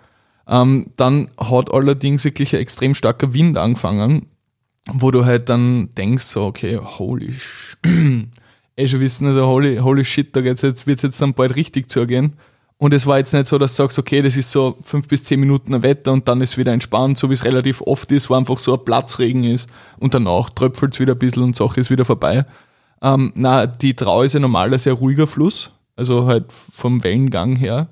[0.48, 4.26] Ähm, dann hat allerdings wirklich ein extrem starker Wind angefangen,
[4.92, 7.78] wo du halt dann denkst, so, okay, holy sh
[8.82, 11.89] eh schon wissen, also holy, holy shit, da geht's jetzt, wird's jetzt dann bald richtig
[11.89, 12.34] zugehen.
[12.78, 15.24] Und es war jetzt nicht so, dass du sagst, okay, das ist so fünf bis
[15.24, 18.30] zehn Minuten ein Wetter und dann ist wieder entspannt, so wie es relativ oft ist,
[18.30, 21.80] wo einfach so ein Platzregen ist und danach tröpfelt es wieder ein bisschen und Sache
[21.80, 22.44] ist wieder vorbei.
[23.04, 27.88] Ähm, na, die Trau ist ein sehr ruhiger Fluss, also halt vom Wellengang her.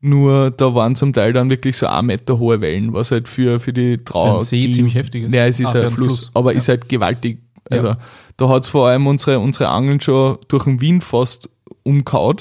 [0.00, 3.58] Nur da waren zum Teil dann wirklich so ein Meter hohe Wellen, was halt für,
[3.60, 4.40] für die Trau.
[4.40, 5.32] Für See ziemlich heftig ist.
[5.32, 6.30] Ja, es ist Ah, ein Fluss, Fluss.
[6.34, 6.58] aber Ja.
[6.58, 7.38] ist halt gewaltig.
[7.70, 7.98] Also Ja.
[8.36, 11.50] Da hat's vor allem unsere, unsere Angeln schon durch den Wind fast
[11.82, 12.38] umgehauen.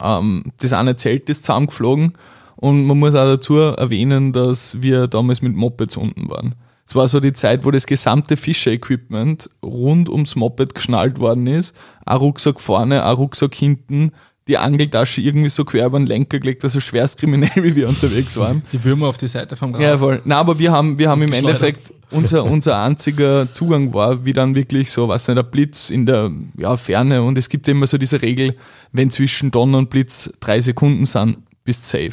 [0.00, 2.12] Ähm, das eine Zelt ist zusammengeflogen
[2.56, 6.54] und man muss auch dazu erwähnen, dass wir damals mit Mopeds unten waren.
[6.86, 11.74] Es war so die Zeit, wo das gesamte Fischer-Equipment rund ums Moped geschnallt worden ist.
[12.04, 14.12] Ein Rucksack vorne, ein Rucksack hinten,
[14.48, 18.36] die Angeltasche irgendwie so quer über den Lenker gelegt, also schwerst kriminell, wie wir unterwegs
[18.36, 18.62] waren.
[18.72, 19.82] Die Würmer auf die Seite vom Rad.
[19.82, 20.20] Ja, voll.
[20.24, 21.32] Na, aber wir haben, wir haben im.
[21.32, 26.06] Endeffekt, unser, unser einziger Zugang war, wie dann wirklich so, was nicht, der Blitz in
[26.06, 28.54] der ja, Ferne und es gibt immer so diese Regel,
[28.92, 32.12] wenn zwischen Donner und Blitz drei Sekunden sind, bist safe.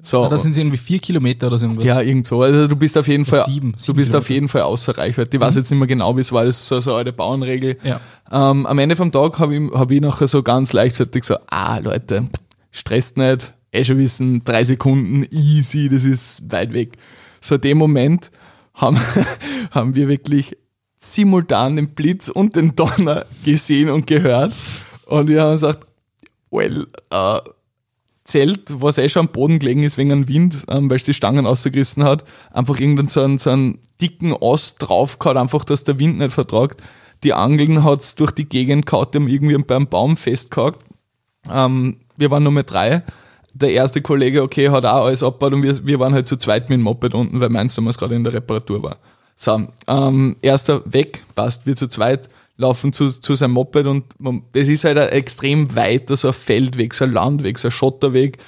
[0.00, 0.24] So.
[0.24, 1.86] Ah, Da sind sie irgendwie vier Kilometer oder so irgendwas.
[1.86, 2.42] ja, irgend so.
[2.42, 4.34] Also du bist auf jeden Fall, sieben, du sieben bist auf Kilometer.
[4.34, 5.36] jeden Fall außer Reichweite.
[5.36, 7.12] Ich weiß jetzt nicht mehr genau, wie es war, das ist so, so eine alte
[7.12, 7.76] Bauernregel.
[7.84, 8.00] Ja.
[8.30, 11.78] Ähm, am Ende vom Tag habe ich, hab ich nachher so ganz leichtfertig so, ah
[11.78, 12.26] Leute,
[12.72, 16.92] stresst nicht, eh schon wissen, drei Sekunden, easy, das ist weit weg.
[17.40, 18.30] So dem Moment
[18.74, 18.98] haben,
[19.70, 20.56] haben wir wirklich
[20.98, 24.52] simultan den Blitz und den Donner gesehen und gehört.
[25.06, 25.86] Und wir haben gesagt,
[26.50, 27.40] well, äh,
[28.24, 31.12] Zelt, was eh schon am Boden gelegen ist wegen dem Wind, ähm, weil es die
[31.12, 35.84] Stangen ausgerissen hat, einfach irgendeinen so einen, so einen dicken Ast drauf gehauen, einfach, dass
[35.84, 36.82] der Wind nicht vertragt.
[37.22, 40.82] Die Angeln hat's durch die Gegend gehauen, die haben irgendwie beim Baum festgehakt.
[41.52, 43.02] Ähm, wir waren nur mit drei.
[43.56, 46.68] Der erste Kollege, okay, hat auch alles abgebaut und wir, wir waren halt zu zweit
[46.68, 48.96] mit dem Moped unten, weil meins damals gerade in der Reparatur war.
[49.36, 54.04] So, ähm, erster weg, passt, wir zu zweit laufen zu, zu seinem Moped und
[54.52, 58.38] es ist halt ein extrem weiter, so ein Feldweg, so ein Landweg, so ein Schotterweg,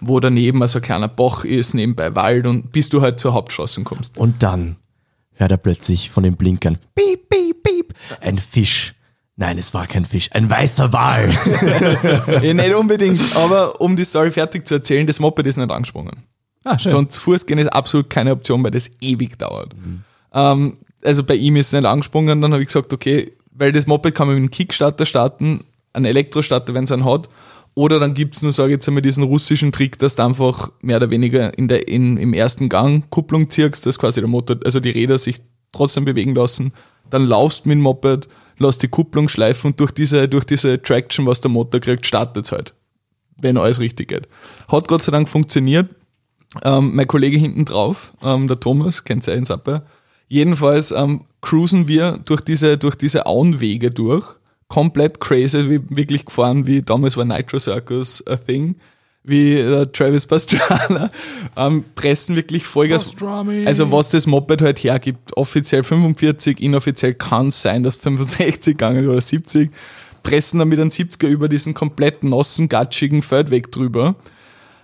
[0.00, 3.82] wo daneben so ein kleiner Bach ist, nebenbei Wald und bis du halt zur Hauptstraße
[3.82, 4.18] kommst.
[4.18, 4.76] Und dann
[5.34, 8.94] hört er plötzlich von den Blinkern, piep, piep, piep, ein Fisch.
[9.38, 11.30] Nein, es war kein Fisch, ein weißer Wal.
[12.42, 16.24] ja, nicht unbedingt, aber um die Story fertig zu erzählen, das Moped ist nicht angesprungen.
[16.64, 16.78] Ah.
[16.78, 19.74] Sonst Fußgehen ist absolut keine Option, weil das ewig dauert.
[20.32, 23.86] Ähm, also bei ihm ist es nicht angesprungen, dann habe ich gesagt, okay, weil das
[23.86, 25.60] Moped kann man mit einem Kickstarter starten,
[25.92, 27.28] einen Elektrostarter, wenn es einen hat,
[27.74, 30.72] oder dann gibt es nur, sage ich jetzt einmal, diesen russischen Trick, dass du einfach
[30.80, 34.56] mehr oder weniger in der, in, im ersten Gang Kupplung ziehst, dass quasi der Motor,
[34.64, 36.72] also die Räder sich trotzdem bewegen lassen,
[37.10, 41.26] dann laufst mit dem Moped, lass die Kupplung schleifen und durch diese, durch diese Traction,
[41.26, 42.74] was der Motor kriegt, startet es halt
[43.38, 44.28] wenn alles richtig geht.
[44.68, 45.88] Hat Gott sei Dank funktioniert.
[46.64, 49.82] Ähm, mein Kollege hinten drauf, ähm, der Thomas, kennt ihr ja in Sappe.
[50.28, 54.24] Jedenfalls ähm, cruisen wir durch diese, durch diese Auenwege durch.
[54.68, 58.76] Komplett crazy, wirklich gefahren, wie damals war Nitro Circus a thing,
[59.26, 61.10] wie der Travis Pastrana.
[61.58, 63.04] Ähm, pressen wirklich Vollgas.
[63.04, 63.66] Pastrami.
[63.66, 69.08] Also was das Moped halt hergibt, offiziell 45, inoffiziell kann es sein, dass 65 gegangen
[69.08, 69.70] oder 70
[70.22, 74.16] pressen dann mit einem 70er über diesen kompletten nassen, gatschigen Feldweg drüber.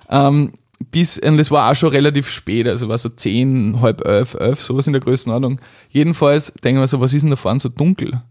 [0.09, 0.52] Ähm,
[0.90, 4.61] bis, und das war auch schon relativ spät, also war so 10, halb elf, elf,
[4.61, 5.61] sowas in der Größenordnung.
[5.90, 8.22] Jedenfalls denken wir so, was ist denn da vorne so dunkel?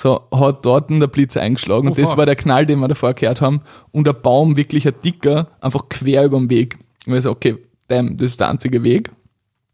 [0.00, 1.88] So hat dort der Blitz eingeschlagen.
[1.88, 2.18] und das fuck.
[2.18, 3.62] war der Knall, den wir davor gehört haben.
[3.90, 6.78] Und der Baum, wirklich ein dicker, einfach quer über den Weg.
[7.06, 7.56] Und ich so, okay,
[7.88, 9.10] damn, das ist der einzige Weg.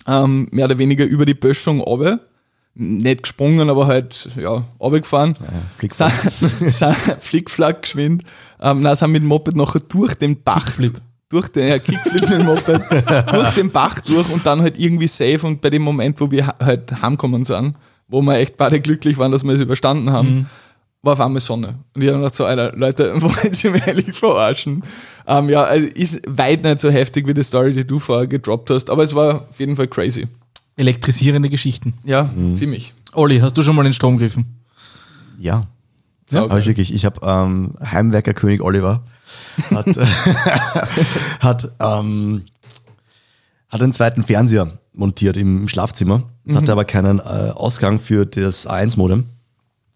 [0.06, 2.20] Ähm, mehr oder weniger über die Böschung runter.
[2.76, 5.36] Nicht gesprungen, aber halt, ja, runtergefahren.
[5.76, 6.12] Flickflack.
[6.40, 8.24] Sind- sind Flickflack geschwind.
[8.60, 10.64] Ähm, dann sind wir mit dem Moped nachher durch den Bach.
[10.64, 11.00] Kickflip.
[11.28, 12.80] Durch den, ja, Kickflip mit dem Moped.
[13.30, 15.46] durch den Bach durch und dann halt irgendwie safe.
[15.46, 17.76] Und bei dem Moment, wo wir ha- halt heimgekommen sind,
[18.08, 20.48] wo wir echt beide glücklich waren, dass wir es überstanden haben,
[21.02, 21.74] war auf einmal Sonne.
[21.94, 24.82] Und ich habe gedacht so, Alter, Leute, wollen Sie mich ehrlich verarschen?
[25.26, 28.70] Ähm, ja, also ist weit nicht so heftig wie die Story, die du vorher gedroppt
[28.70, 30.26] hast, aber es war auf jeden Fall crazy.
[30.76, 31.94] Elektrisierende Geschichten.
[32.04, 32.94] Ja, ziemlich.
[33.12, 34.46] Olli, hast du schon mal den Strom gegriffen?
[35.38, 35.66] Ja.
[36.30, 39.02] Ja, Aber ich wirklich, ich habe ähm, Heimwerker König Oliver
[39.70, 39.86] hat,
[41.40, 42.42] hat, ähm,
[43.68, 48.68] hat einen zweiten Fernseher montiert im, im Schlafzimmer, hatte aber keinen äh, Ausgang für das
[48.68, 49.24] A1-Modem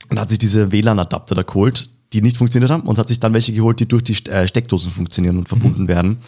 [0.09, 2.83] und hat sich diese WLAN-Adapter da geholt, die nicht funktioniert haben.
[2.83, 6.19] Und hat sich dann welche geholt, die durch die äh, Steckdosen funktionieren und verbunden werden.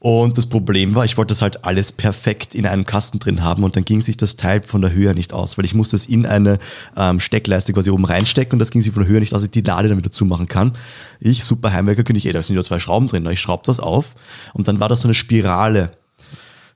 [0.00, 3.64] Und das Problem war, ich wollte das halt alles perfekt in einem Kasten drin haben.
[3.64, 6.06] Und dann ging sich das Teil von der Höhe nicht aus, weil ich musste es
[6.06, 6.58] in eine
[6.96, 8.52] ähm, Steckleiste quasi oben reinstecken.
[8.54, 10.12] Und das ging sich von der Höhe nicht aus, dass ich die Lade dann wieder
[10.12, 10.72] zumachen kann.
[11.18, 13.80] Ich, super Heimwerker, könnte ich, ey, da sind ja zwei Schrauben drin, ich schraube das
[13.80, 14.14] auf.
[14.54, 15.97] Und dann war das so eine Spirale.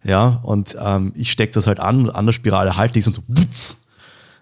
[0.05, 3.23] Ja, und ähm, ich stecke das halt an, an der Spirale halte ich und so,
[3.29, 3.79] wutz,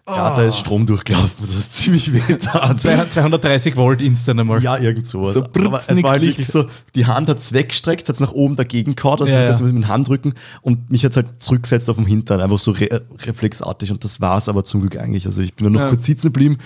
[0.06, 2.36] ja, da ist Strom durchgelaufen, das ist ziemlich weh.
[2.52, 2.74] da.
[2.74, 4.60] 230 Volt instant einmal.
[4.62, 5.34] Ja, irgend sowas.
[5.34, 6.64] So Aber brutz, es nix war halt wirklich so,
[6.96, 10.34] die Hand hat's weggestreckt, hat's nach oben dagegen gehauen, also Ja, ja, mit dem Handrücken
[10.62, 14.48] und mich hat's halt zurückgesetzt auf dem Hintern, einfach so re reflexartig und das war's
[14.48, 15.26] aber zum Glück eigentlich.
[15.26, 15.88] Also ich bin nur noch Ja.
[15.90, 16.58] kurz sitzen geblieben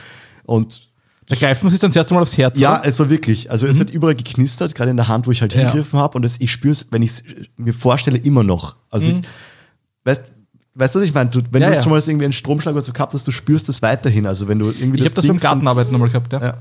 [0.45, 0.89] und
[1.27, 2.59] Da greift man sich dann das erste Mal aufs Herz.
[2.59, 2.87] ja, oder?
[2.87, 5.55] es war wirklich, also es hat überall geknistert, gerade in der Hand, wo ich halt
[5.55, 5.61] Mhm.
[5.61, 5.67] Ja.
[5.69, 7.23] hingegriffen habe und es, ich spüre es, wenn ich es
[7.57, 8.77] mir vorstelle, immer noch.
[8.91, 9.17] Also ich,
[10.05, 10.31] weißt
[10.77, 11.31] Weißt du, was ich meine?
[11.31, 11.63] Du, wenn Mhm.
[11.63, 11.83] Ja, du ja.
[11.83, 14.27] schon mal irgendwie einen Stromschlag oder so gehabt hast, du spürst das weiterhin.
[14.27, 16.43] Also wenn du irgendwie ich habe das beim Gartenarbeiten nochmal gehabt, ja.
[16.43, 16.57] ja.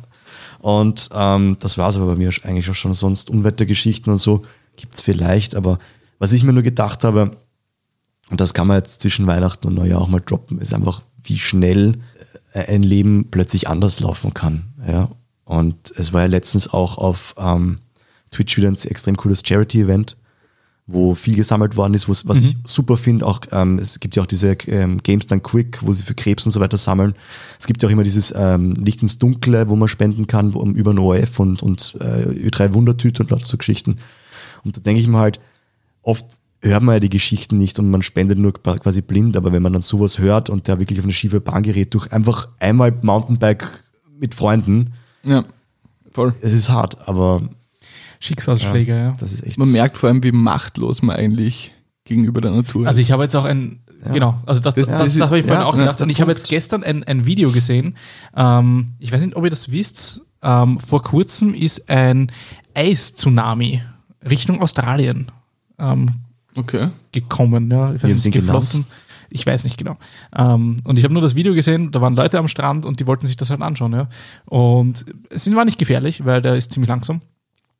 [0.59, 2.93] Und ähm, das war es aber bei mir eigentlich auch schon.
[2.93, 4.43] Sonst Unwettergeschichten und so
[4.77, 5.55] gibt's vielleicht.
[5.55, 5.79] Aber
[6.19, 7.31] was ich mir nur gedacht habe,
[8.29, 11.39] und das kann man jetzt zwischen Weihnachten und Neujahr auch mal droppen, ist einfach, wie
[11.39, 11.93] schnell
[12.53, 14.63] ein Leben plötzlich anders laufen kann.
[14.87, 15.09] Ja.
[15.45, 17.79] Und es war ja letztens auch auf ähm,
[18.31, 20.17] Twitch wieder ein extrem cooles Charity-Event,
[20.87, 23.25] wo viel gesammelt worden ist, was ich super finde.
[23.25, 26.45] Auch ähm, es gibt ja auch diese ähm, Games Done Quick, wo sie für Krebs
[26.45, 27.15] und so weiter sammeln.
[27.59, 30.59] Es gibt ja auch immer dieses ähm, Licht ins Dunkle, wo man spenden kann, wo,
[30.59, 33.99] um, über ein ORF und, und äh, Ö3 Wundertüte und lauter so Geschichten.
[34.63, 35.39] Und da denke ich mir halt,
[36.01, 36.25] oft
[36.63, 39.73] hört man ja die Geschichten nicht und man spendet nur quasi blind, aber wenn man
[39.73, 43.83] dann sowas hört und der wirklich auf eine schiefe Bahn gerät, durch einfach einmal Mountainbike
[44.19, 45.43] mit Freunden, Ja,
[46.11, 46.33] voll.
[46.41, 47.41] es ist hart, aber
[48.19, 49.13] Schicksalsschläge, ja.
[49.19, 49.59] das ist echt.
[49.59, 51.73] Man merkt vor allem, wie machtlos man eigentlich
[52.05, 53.05] gegenüber der Natur Also ist.
[53.07, 53.81] ich habe jetzt auch ein,
[54.13, 56.01] genau, also das, das, Das- das, das habe ich ist- vorhin ja, auch gesagt.
[56.01, 57.95] Und ich habe jetzt gestern ein, ein Video gesehen.
[58.35, 60.21] Ähm, ich weiß nicht, ob ihr das wisst.
[60.41, 62.31] Ähm, vor kurzem ist ein
[62.73, 63.81] Eis-Tsunami
[64.29, 65.27] Richtung Australien
[65.79, 66.09] ähm,
[66.55, 66.89] Okay.
[67.11, 67.69] gekommen.
[67.71, 68.85] Ja, ich weiß nicht, sie geflossen.
[69.29, 69.97] Ich weiß nicht genau.
[70.35, 73.07] Ähm, und ich habe nur das Video gesehen, da waren Leute am Strand und die
[73.07, 73.93] wollten sich das halt anschauen.
[73.93, 74.07] Ja.
[74.45, 77.21] Und es war nicht gefährlich, weil der ist ziemlich langsam.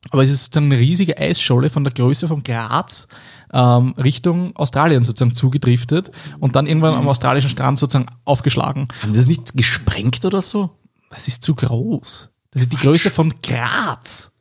[0.10, 3.08] Aber es ist sozusagen eine riesige Eisscholle von der Größe von Graz
[3.54, 8.88] ähm, Richtung Australien sozusagen zugedriftet und dann irgendwann am australischen Strand sozusagen aufgeschlagen.
[9.02, 10.72] Haben die das nicht gesprengt oder so?
[11.10, 12.30] Das ist zu groß.
[12.52, 14.32] Das ist die Größe von Graz.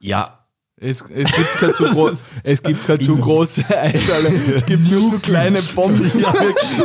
[0.00, 0.39] Ja,
[0.82, 2.10] Es, es gibt keine zu, gro
[2.42, 4.32] es gibt keine zu große Eisschale.
[4.54, 6.10] Es gibt nur zu kleine Bomben.
[6.18, 6.32] Ja.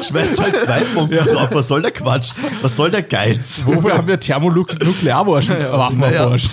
[0.03, 1.47] Schmeißt halt zwei Bomben drauf.
[1.53, 2.31] Was soll der Quatsch?
[2.61, 3.61] Was soll der Geiz?
[3.65, 6.51] Wofür haben wir Thermonuklearwaffen Naja, erforscht?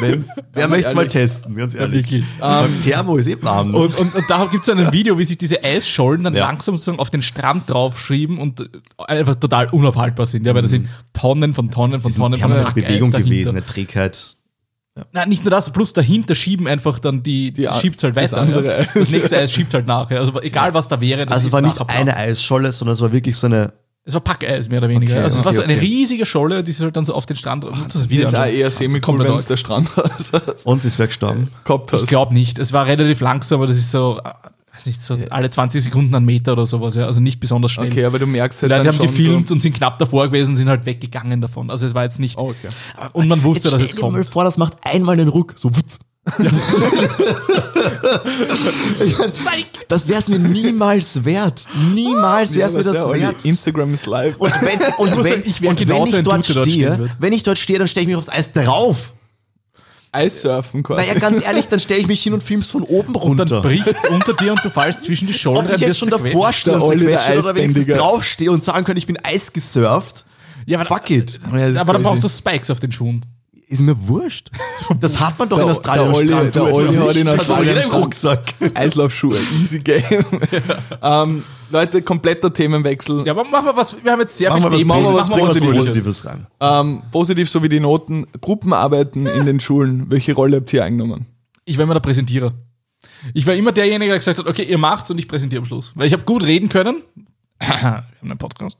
[0.00, 2.00] wenn, wer möchte es mal testen, ganz ehrlich.
[2.10, 2.24] wirklich.
[2.38, 3.74] Beim Thermo ist eh warm.
[3.74, 6.46] Und, und, und da gibt es ein Video, wie sich diese Eisschollen dann Ja.
[6.46, 10.46] langsam sozusagen auf den Strand draufschieben und einfach total unaufhaltbar sind.
[10.46, 13.30] Ja, weil da sind Tonnen von Tonnen von Tonnen von permanent Hackeis Bewegung dahinter.
[13.30, 14.36] gewesen, eine Trägheit.
[15.12, 18.42] Nein, nicht nur das, plus dahinter schieben einfach dann die, die schiebt halt das weiter.
[18.42, 18.72] andere ja.
[18.78, 18.88] Eis.
[18.94, 20.20] Das nächste Eis schiebt halt nachher.
[20.20, 23.00] Also egal was da wäre, das Also es ist war nicht eine Eisscholle, sondern es
[23.00, 23.72] war wirklich so eine.
[24.04, 25.14] Es war Packeis mehr oder weniger.
[25.14, 25.86] Okay, also es war okay, so eine okay.
[25.86, 27.64] riesige Scholle, die sie halt dann so auf den Strand.
[27.64, 30.32] das Das Video ist auch eher Das semi-cool, kommt wenn es der Strandhaus
[30.64, 31.48] Und es wäre gestorben.
[31.64, 32.08] gehabt Ich hast.
[32.08, 32.58] glaube nicht.
[32.58, 34.20] Es war relativ langsam, aber das ist so,
[34.74, 36.94] weiß nicht, so alle 20 Sekunden ein Meter oder sowas.
[36.94, 37.06] Ja.
[37.06, 37.88] Also nicht besonders schnell.
[37.88, 39.98] Okay, aber du merkst Die halt Leute dann haben schon gefilmt so, und sind knapp
[39.98, 41.70] davor gewesen, sind halt weggegangen davon.
[41.70, 42.38] Also es war jetzt nicht.
[42.38, 42.68] Oh, okay.
[43.12, 44.30] Und man wusste, dass es stell dir mal kommt.
[44.30, 45.54] vor, das macht einmal den Ruck.
[45.56, 45.98] So wutz.
[49.04, 51.66] Ich mein, das wäre es mir niemals wert.
[51.92, 53.44] Niemals wäre es Ja, mir das wert.
[53.44, 54.36] Instagram ist live.
[54.36, 57.88] Und wenn, und wenn, ich und wenn ich dort stehe, wenn ich dort stehe, dann
[57.88, 59.14] stelle ich mich aufs Eis drauf.
[60.12, 61.08] Eissurfen quasi.
[61.08, 63.60] Naja, ganz ehrlich, dann stelle ich mich hin und film's von oben Und dann runter.
[63.62, 66.52] bricht es unter dir und du fallst zwischen die Schollen Ob ich jetzt schon davor
[66.52, 70.26] stehe Der und oder wenigstens draufstehe und sagen kann, ich bin Eis gesurft.
[70.66, 71.40] Ja, aber, Fuck it.
[71.52, 73.24] Ja, aber dann brauchst du Spikes auf den Schuhen.
[73.72, 74.50] Ist mir wurscht.
[75.00, 76.12] Das hat man doch Der- in Australien.
[76.12, 76.54] der Olli- Strand.
[76.54, 77.28] der Olli hat in.
[77.28, 78.04] Australien Strand.
[78.04, 78.54] Rucksack.
[78.74, 80.02] Eislaufschuhe, easy game.
[81.02, 83.24] ähm, Leute, kompletter Themenwechsel.
[83.24, 83.96] Ja, aber machen wir was.
[84.04, 86.22] Wir haben jetzt sehr Machen viel machen wir was Positives, Positives.
[86.22, 86.46] Positives rein.
[86.60, 88.26] Ähm, positiv sowie die Noten.
[88.42, 90.10] Gruppenarbeiten in den Schulen.
[90.10, 91.24] Welche Rolle habt ihr eingenommen?
[91.64, 92.52] Ich war immer der Präsentierer.
[93.32, 95.92] Ich war immer derjenige, der gesagt hat, okay, ihr macht's und ich präsentiere am Schluss.
[95.94, 96.96] Weil ich habe gut reden können.
[97.62, 98.76] Wir haben einen Podcast.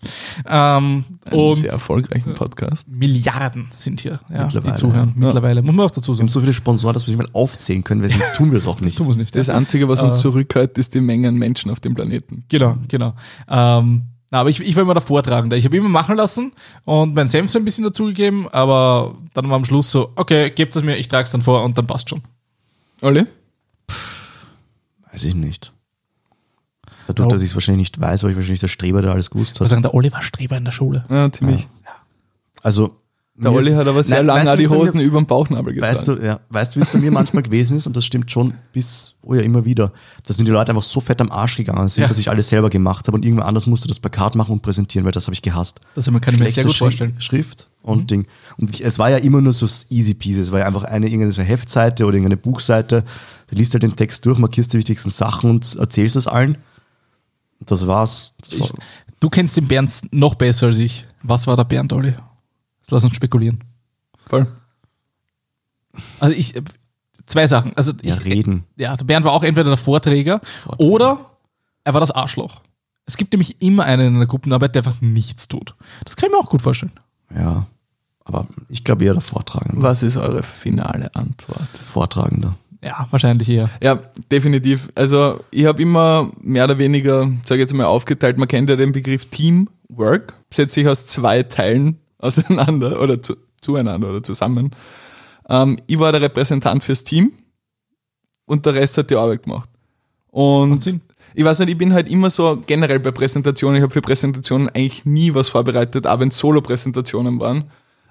[0.47, 2.89] Ähm, Einen und sehr erfolgreichen Podcast.
[2.89, 5.15] Milliarden sind hier, ja, die zuhören.
[5.17, 5.27] ja.
[5.27, 5.63] Mittlerweile.
[5.63, 6.25] Muss man auch dazu Wir sagen.
[6.25, 8.81] haben so viele Sponsoren, dass wir nicht mal aufzählen können, deswegen tun wir es auch
[8.81, 8.99] nicht.
[8.99, 9.37] Tun wir nicht.
[9.37, 9.55] Das ja.
[9.55, 12.45] Einzige, was uns zurückhält, ist die Menge an Menschen auf dem Planeten.
[12.49, 13.15] Genau, genau.
[13.49, 15.57] Ähm, na, aber ich, ich war immer der Vortragende.
[15.57, 16.53] Ich habe immer machen lassen
[16.85, 20.75] und mein Senf so ein bisschen dazugegeben, aber dann war am Schluss so, okay, gebt
[20.75, 22.23] es mir, ich trage es dann vor und dann passt schon.
[23.03, 23.27] Olli?
[25.13, 25.73] Weiß ich nicht.
[27.07, 29.53] Dadurch, dass ich es wahrscheinlich nicht weiß, weil ich wahrscheinlich der Streber, der alles gewusst
[29.53, 29.71] Ich würde hat.
[29.71, 31.05] sagen, der Olli war Streber in der Schule.
[31.11, 31.69] Ja, ziemlich.
[32.63, 32.97] Also,
[33.35, 35.73] Der Olli ist- hat aber sehr lange weißt die bei mir- Hosen über den Bauchnabel
[35.75, 35.97] getragen.
[35.97, 38.31] Weißt du, ja, weißt du, wie es bei mir manchmal gewesen ist, und das stimmt
[38.31, 39.91] schon bis, oh ja, immer wieder,
[40.27, 42.09] dass mir die Leute einfach so fett am Arsch gegangen sind, Ja.
[42.09, 45.05] dass ich alles selber gemacht habe und irgendwer anders musste das Plakat machen und präsentieren,
[45.07, 45.81] weil das habe ich gehasst.
[45.95, 47.15] Das kann ich mir sehr Schlechte gut vorstellen.
[47.19, 48.27] Schrift und Ding.
[48.59, 50.41] Und ich, es war ja immer nur so easy peasy.
[50.41, 53.03] Es war ja einfach eine irgendeine so Heftseite oder irgendeine Buchseite.
[53.49, 56.59] Du liest halt den Text durch, markierst die wichtigsten Sachen und erzählst es allen.
[57.67, 58.35] Das war's.
[58.41, 58.71] Das war,
[59.21, 61.07] Du kennst den Bernd noch besser als ich.
[61.23, 62.15] Was war der Bernd, Olli?
[62.89, 63.63] Lass uns spekulieren.
[64.27, 64.47] Voll.
[66.19, 66.55] Also ich,
[67.27, 67.73] zwei Sachen.
[67.77, 68.65] Also ja, ich, reden.
[68.77, 70.91] Ja, der Bernd war auch entweder der Vorträger, Vorträger.
[70.91, 71.31] oder
[71.85, 72.63] er war das Arschloch.
[73.07, 75.75] Es gibt nämlich immer einen in der Gruppenarbeit, der einfach nichts tut.
[76.05, 76.93] Das kann ich mir auch gut vorstellen.
[77.35, 77.67] Ja.
[78.25, 79.83] Aber ich glaube eher der Vortragende.
[79.83, 81.77] Was ist eure finale Antwort?
[81.83, 82.57] Vortragender.
[82.85, 83.71] Ja, wahrscheinlich eher.
[83.81, 84.89] Ja, definitiv.
[84.97, 88.39] Also ich habe immer mehr oder weniger, sage ich jetzt mal, aufgeteilt.
[88.39, 90.35] Man kennt ja den Begriff Teamwork.
[90.51, 94.75] Setzt sich aus zwei Teilen auseinander oder zu, zueinander oder zusammen.
[95.49, 97.33] Ähm, ich war der Repräsentant fürs Team
[98.47, 99.71] und der Rest hat die Arbeit gemacht.
[100.31, 101.01] Und
[101.35, 104.69] ich weiß nicht, ich bin halt immer so generell bei Präsentationen, ich habe für Präsentationen
[104.71, 107.65] eigentlich nie was vorbereitet, auch wenn es Solo-Präsentationen waren,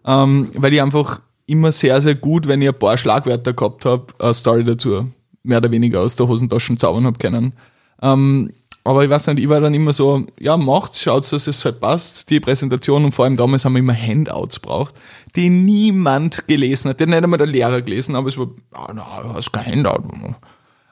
[0.06, 4.06] ähm, weil ich einfach immer sehr, sehr gut, wenn ich ein paar Schlagwörter gehabt habe,
[4.20, 5.12] eine Story dazu
[5.44, 7.54] mehr oder weniger aus der Hosentasche zaubern habe können.
[8.02, 8.52] Ähm,
[8.84, 11.80] aber ich weiß nicht, ich war dann immer so, ja, macht's, schaut's, dass es halt
[11.80, 14.96] passt, die Präsentation und vor allem damals haben wir immer Handouts braucht,
[15.36, 19.22] die niemand gelesen hat, hat nicht einmal der Lehrer gelesen, aber es war, ah, na,
[19.22, 20.04] du hast kein Handout.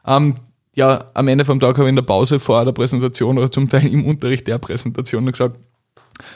[0.06, 0.36] Ähm,
[0.76, 3.68] ja, am Ende vom Tag habe ich in der Pause vor der Präsentation oder zum
[3.70, 5.58] Teil im Unterricht der Präsentation gesagt,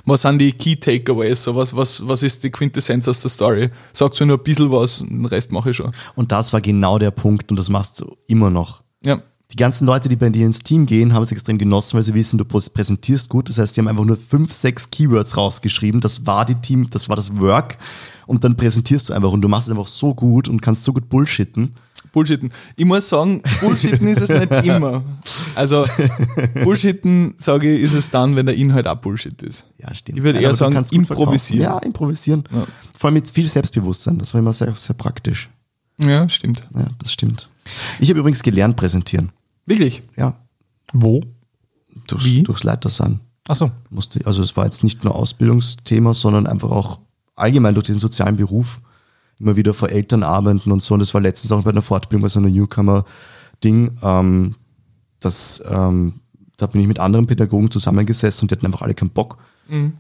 [0.05, 3.69] was sind die Key Takeaways, so was, was, was ist die Quintessenz aus der Story?
[3.93, 5.91] Sagst du nur ein bisschen was, den Rest mache ich schon.
[6.15, 8.81] Und das war genau der Punkt und das machst du immer noch.
[9.03, 9.21] Ja,
[9.51, 12.13] Die ganzen Leute, die bei dir ins Team gehen, haben es extrem genossen, weil sie
[12.13, 13.49] wissen, du präs- präsentierst gut.
[13.49, 16.01] Das heißt, die haben einfach nur fünf, sechs Keywords rausgeschrieben.
[16.01, 17.77] Das war die Team, das war das Work.
[18.25, 20.93] Und dann präsentierst du einfach und du machst es einfach so gut und kannst so
[20.93, 21.75] gut bullshitten.
[22.13, 22.51] Bullshitten.
[22.77, 25.03] Ich muss sagen, Bullshitten ist es nicht immer.
[25.55, 25.85] Also,
[26.63, 29.67] Bullshitten, sage ich, ist es dann, wenn der Inhalt auch Bullshit ist.
[29.79, 30.19] Ja, stimmt.
[30.19, 31.05] Ich würde eher sagen, improvisieren.
[31.05, 31.59] verkaufen.
[31.59, 32.43] Ja, improvisieren.
[32.97, 34.19] Vor allem mit viel Selbstbewusstsein.
[34.19, 35.49] Das war immer sehr, sehr praktisch.
[35.97, 36.65] Ja, stimmt.
[36.75, 37.49] Ja, das stimmt.
[37.99, 39.31] Ich habe übrigens gelernt präsentieren.
[39.65, 40.03] Wirklich?
[40.15, 40.35] Ja,
[40.93, 41.21] Wo?
[42.07, 42.43] durchs, Wie?
[42.43, 43.19] durchs Leitersein.
[43.47, 43.71] Achso.
[43.89, 46.99] musste, also es war jetzt nicht nur Ausbildungsthema, sondern einfach auch
[47.35, 48.79] allgemein durch diesen sozialen Beruf
[49.39, 50.93] immer wieder vor Eltern arbeiten und so.
[50.93, 53.97] Und das war letztens auch bei einer Fortbildung bei so einer Newcomer-Ding.
[54.01, 54.55] Ähm,
[55.19, 56.13] das, ähm,
[56.57, 59.37] da bin ich mit anderen Pädagogen zusammengesessen und die hatten einfach alle keinen Bock.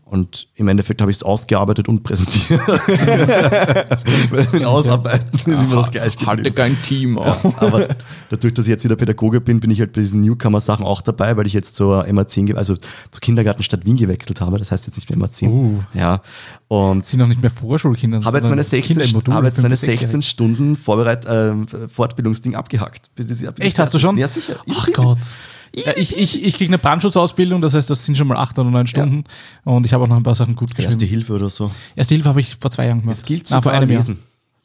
[0.05, 2.61] Und im Endeffekt habe ich es ausgearbeitet und präsentiert.
[4.53, 7.17] mit Ausarbeiten ist immer noch gleich Hatte kein Team.
[7.17, 7.87] Ja, aber
[8.29, 11.37] dadurch, dass ich jetzt wieder Pädagoge bin, bin ich halt bei diesen Newcomer-Sachen auch dabei,
[11.37, 14.57] weil ich jetzt zur MA10, ge- also zur Kindergartenstadt Wien gewechselt habe.
[14.59, 15.47] Das heißt jetzt nicht mehr MA10.
[15.49, 15.79] Uh.
[15.93, 16.21] Ja.
[16.67, 18.21] Und Sind noch nicht mehr Vorschulkinder.
[18.23, 20.01] habe jetzt meine 16, Kinder im Modul, habe jetzt meine 5-, 6-Jährige.
[20.01, 23.09] 16 Stunden Vorbereit ähm, Fortbildungsding abgehakt.
[23.59, 24.17] Echt, hast du schon?
[24.17, 24.57] Ja, sicher.
[24.75, 25.19] Ach Gott.
[25.75, 28.69] Ja, ich ich, ich kriege eine Brandschutzausbildung, das heißt, das sind schon mal acht oder
[28.69, 29.23] neun Stunden.
[29.63, 30.89] Und ich habe auch noch ein paar Sachen gut geschrieben.
[30.89, 31.71] Erste Hilfe oder so.
[31.95, 33.17] Erste Hilfe habe ich vor zwei Jahren gemacht.
[33.17, 33.97] Es gilt Nein, vor sogar Jahr.
[33.97, 34.19] lesen.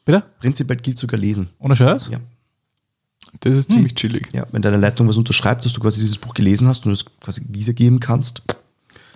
[0.05, 0.23] Bitte?
[0.39, 1.49] Prinzipiell gilt sogar lesen.
[1.59, 2.09] Ohne Scheiß?
[2.11, 2.19] Ja.
[3.41, 4.29] Das ist ziemlich chillig.
[4.33, 7.05] Ja, wenn deine Leitung was unterschreibt, dass du quasi dieses Buch gelesen hast und es
[7.19, 8.41] quasi wiedergeben kannst.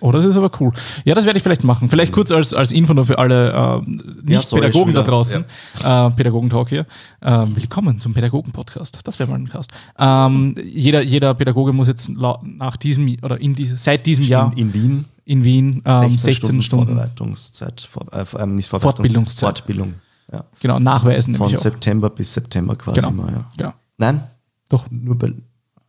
[0.02, 0.72] Oh, das ist aber cool.
[1.06, 1.90] Ja, das werde ich vielleicht machen.
[1.90, 3.82] Vielleicht kurz als, als Info nur für alle äh,
[4.24, 5.46] Nicht-Pädagogen schon da draußen.
[5.84, 6.86] Äh, Pädagogentalk hier.
[7.22, 9.00] Äh, willkommen zum Pädagogen-Podcast.
[9.04, 9.72] Das wäre mal ein Cast.
[9.98, 14.74] Ähm, jeder, jeder Pädagoge muss jetzt nach diesem oder in die, seit diesem Jahr In,
[14.74, 19.60] Wien in Wien ähm, 16 Stunden, Vorbereitungszeit, vor, äh, ähm, nicht Vorbereitung, Fortbildungszeit.
[19.60, 19.94] Fortbildung.
[20.32, 20.44] Ja.
[20.60, 21.36] genau nachweisen.
[21.36, 21.64] Von nämlich auch.
[21.64, 23.10] September bis September quasi Genau.
[23.10, 23.46] immer, ja.
[23.56, 23.74] Genau.
[23.98, 24.24] Nein,
[24.68, 25.32] Doch, nur bei,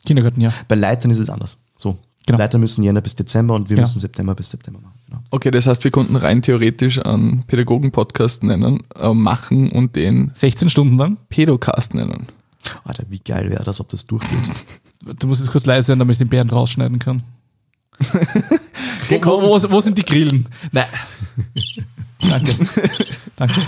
[0.04, 0.52] Kindergarten, ja.
[0.68, 1.56] bei Leitern ist es anders.
[1.76, 1.96] So.
[2.26, 2.38] Genau.
[2.38, 3.86] Leiter müssen Jänner bis Dezember und wir Genau.
[3.86, 4.94] müssen September bis September machen.
[5.06, 5.20] Genau.
[5.30, 10.70] Okay, das heißt, wir konnten rein theoretisch einen Pädagogen-Podcast nennen, äh, machen und den 16
[10.70, 11.18] Stunden lang.
[11.28, 12.26] Pedocast nennen.
[12.84, 14.38] Alter, wie geil wäre das, ob das durchgeht.
[15.18, 17.22] Du musst jetzt kurz leise sein, damit ich den Bären rausschneiden kann.
[19.10, 20.48] wo, wo, wo sind die Grillen?
[20.72, 20.86] Nein.
[22.30, 22.54] Danke.
[23.36, 23.60] Danke.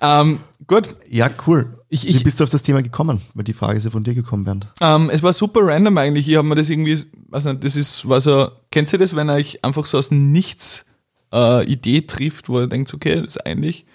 [0.00, 1.72] Ähm, gut, Ja, cool.
[1.88, 3.20] Ich- ich- wie bist du auf das Thema gekommen?
[3.34, 4.66] Weil die Frage ist ja von dir gekommen, Bernd.
[4.80, 6.28] ähm, es war super random eigentlich.
[6.28, 6.98] Ich habe mir das irgendwie,
[7.30, 10.86] nicht, das ist, war so, kennt ihr das, wenn euch einfach so aus dem Nichts
[11.32, 13.86] äh, Idee trifft, wo ihr denkt, okay, das ist eigentlich,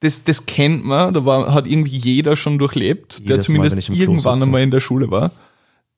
[0.00, 3.76] das, das kennt man, da war, hat irgendwie jeder schon durchlebt, der Jedes Mal, zumindest
[3.78, 5.30] ich Klo irgendwann einmal in der Schule war.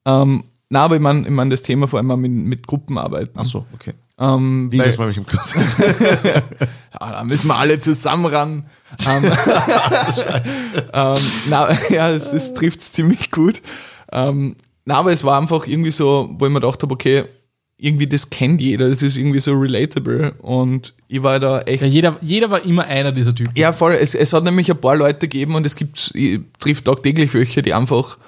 [0.04, 3.34] Ähm, na, aber ich meine ich mein das Thema vor allem mit, mit Gruppenarbeiten.
[3.36, 3.92] Ach so, okay.
[4.18, 5.54] Ähm, Wie weil- das mal mich im Kurs.
[7.00, 8.66] Ja, da müssen wir alle zusammen ran.
[9.07, 9.24] Ähm,
[10.93, 11.18] ähm,
[11.49, 13.62] na, ja, es, es trifft es ziemlich gut.
[14.11, 17.24] Ähm, na, aber es war einfach irgendwie so, wo ich mir gedacht habe, okay,
[17.78, 21.88] irgendwie das kennt jeder, das ist irgendwie so relatable und ich war da echt Ja,
[21.88, 23.53] jeder, jeder war immer einer dieser Typen.
[23.57, 23.95] ja, voll.
[23.95, 27.61] Es, es hat nämlich ein paar Leute gegeben und es gibt, ich trifft tagtäglich welche,
[27.61, 28.18] die einfach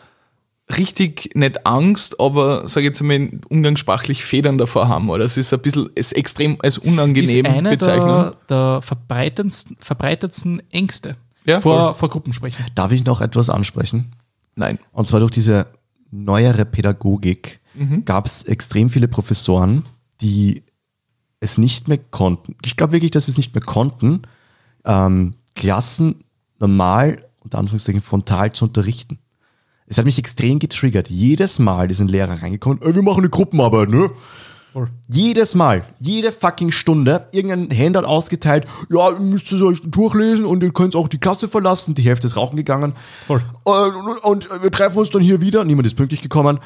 [0.78, 5.10] richtig nicht Angst, aber sage ich jetzt mal umgangssprachlich Federn davor haben.
[5.10, 8.08] Oder es ist ein bisschen es ist extrem als unangenehm ist eine bezeichnen.
[8.08, 11.94] der, der verbreitetsten, verbreitetsten Ängste Ja, vor, voll.
[11.94, 12.64] vor Gruppensprechen.
[12.74, 14.12] Darf ich noch etwas ansprechen?
[14.56, 14.78] Nein.
[14.92, 15.66] Und zwar durch diese
[16.10, 18.04] neuere Pädagogik Mhm.
[18.04, 19.82] gab es extrem viele Professoren,
[20.20, 20.62] die
[21.40, 22.54] es nicht mehr konnten.
[22.64, 24.22] Ich glaube wirklich, dass sie es nicht mehr konnten,
[24.84, 26.22] ähm, Klassen
[26.60, 29.18] normal, unter Anführungszeichen frontal zu unterrichten.
[29.86, 31.10] Es hat mich extrem getriggert.
[31.10, 34.10] Jedes Mal ist ein Lehrer reingekommen, ey, wir machen eine Gruppenarbeit, ne?
[34.72, 34.88] Voll.
[35.08, 40.64] Jedes Mal, jede fucking Stunde, irgendein Handout ausgeteilt, ja, ihr müsst es euch durchlesen und
[40.64, 42.92] ihr könnt auch die Klasse verlassen, die Hälfte ist rauchen gegangen.
[43.28, 43.40] Voll.
[43.62, 46.58] Und, und wir treffen uns dann hier wieder, niemand ist pünktlich gekommen.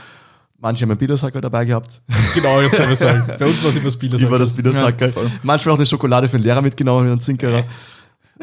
[0.61, 2.01] Manche haben einen Biedersacker dabei gehabt.
[2.35, 3.25] Genau, das soll ich sagen.
[3.39, 4.19] Bei uns war es immer Spieler.
[4.19, 5.11] Über das Biedersacker.
[5.43, 7.65] Manchmal auch eine Schokolade für den Lehrer mitgenommen mit einem Zwinkerer.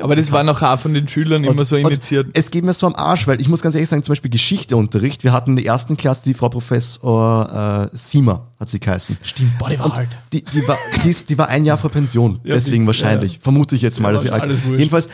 [0.02, 2.28] Aber das war noch auch von den Schülern immer so Und initiiert.
[2.34, 5.24] Es geht mir so am Arsch, weil ich muss ganz ehrlich sagen, zum Beispiel Geschichteunterricht.
[5.24, 9.18] Wir hatten in der ersten Klasse die Frau Professor äh, Siemer, hat sie geheißen.
[9.22, 10.10] Stimmt, boah, die war Und alt.
[10.34, 13.40] die, die, war, die, ist, die war ein Jahr vor Pension, Ja, deswegen die- wahrscheinlich.
[13.42, 14.52] Vermute ich jetzt mal, Ja, dass sie alt.
[14.78, 15.08] Jedenfalls,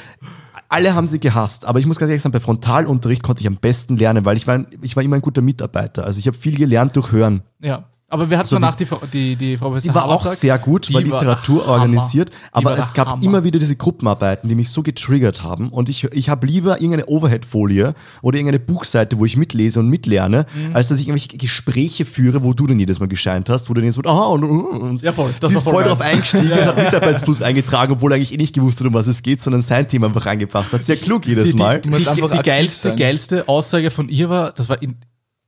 [0.70, 3.58] alle haben sie gehasst, aber ich muss ganz ehrlich sagen, bei Frontalunterricht konnte ich am
[3.58, 6.06] besten lernen, weil ich war, ich war immer ein guter Mitarbeiter.
[6.06, 7.42] Also ich habe viel gelernt durch Hören.
[7.62, 7.84] Ja.
[8.12, 10.38] Aber wir hatten Also danach die, Frau- die, die Frau Professor Die war auch Habersack.
[10.40, 11.72] sehr gut, Die war Literatur Hammer.
[11.74, 13.24] organisiert, Die aber es gab Hammer.
[13.24, 15.70] immer wieder diese Gruppenarbeiten, die mich so getriggert haben.
[15.70, 20.46] Und ich, ich habe lieber irgendeine Overhead-Folie oder irgendeine Buchseite, wo ich mitlese und mitlerne,
[20.54, 20.76] Mhm.
[20.76, 23.80] als dass ich irgendwelche Gespräche führe, wo du dann jedes Mal gescheint hast, wo du
[23.82, 25.34] dann jetzt so, aha, und, und, und Ja, voll.
[25.40, 28.38] Das sie ist voll drauf eingestiegen Ja, und hat Mitarbeitsplus eingetragen, obwohl er eigentlich eh
[28.38, 30.84] nicht gewusst hat, um was es geht, sondern sein Thema einfach reingebracht hat.
[30.84, 31.80] Sehr klug jedes die, Mal.
[31.80, 32.98] Die, die, die, aktiv geilste, sein.
[32.98, 34.96] geilste Aussage von ihr war, das war in,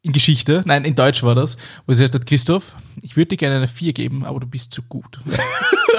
[0.03, 1.55] in Geschichte, nein, in Deutsch war das,
[1.87, 4.73] wo sie gesagt hat, Christoph, ich würde dir gerne eine 4 geben, aber du bist
[4.73, 5.19] zu gut.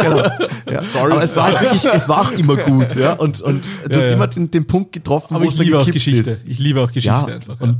[0.02, 0.80] Ja.
[1.00, 3.12] Aber es war halt wirklich, es war auch immer gut, ja.
[3.12, 4.12] Und, und du Ja, hast ja.
[4.14, 6.28] immer den, den Punkt getroffen, Aber wo ich es dann liebe auch gekippt Geschichte.
[6.30, 6.48] ist.
[6.48, 7.60] Ich liebe auch Geschichte Ja, einfach.
[7.60, 7.78] und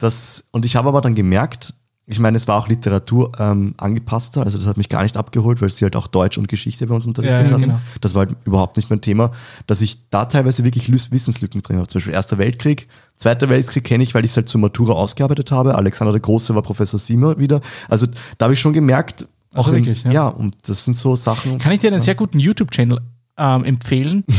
[0.00, 1.74] Das, und ich habe aber dann gemerkt,
[2.06, 5.62] ich meine, es war auch Literatur ähm, angepasster, also das hat mich gar nicht abgeholt,
[5.62, 7.62] weil sie halt auch Deutsch und Geschichte bei uns unterrichtet Ja, ja, hatten.
[7.62, 7.80] genau.
[8.00, 9.30] Das war halt überhaupt nicht mein Thema,
[9.66, 11.86] dass ich da teilweise wirklich Wissenslücken drin habe.
[11.88, 15.52] Zum Beispiel Erster Weltkrieg, Zweiter Weltkrieg kenne ich, weil ich es halt zur Matura ausgearbeitet
[15.52, 15.76] habe.
[15.76, 17.60] Alexander der Große war Professor Siemer wieder.
[17.88, 20.10] Also da habe ich schon gemerkt, Also auch wirklich, ja.
[20.12, 20.28] ja.
[20.28, 21.58] und das sind so Sachen.
[21.60, 23.00] Kann ich dir einen sehr guten YouTube-Channel
[23.38, 24.24] ähm, empfehlen?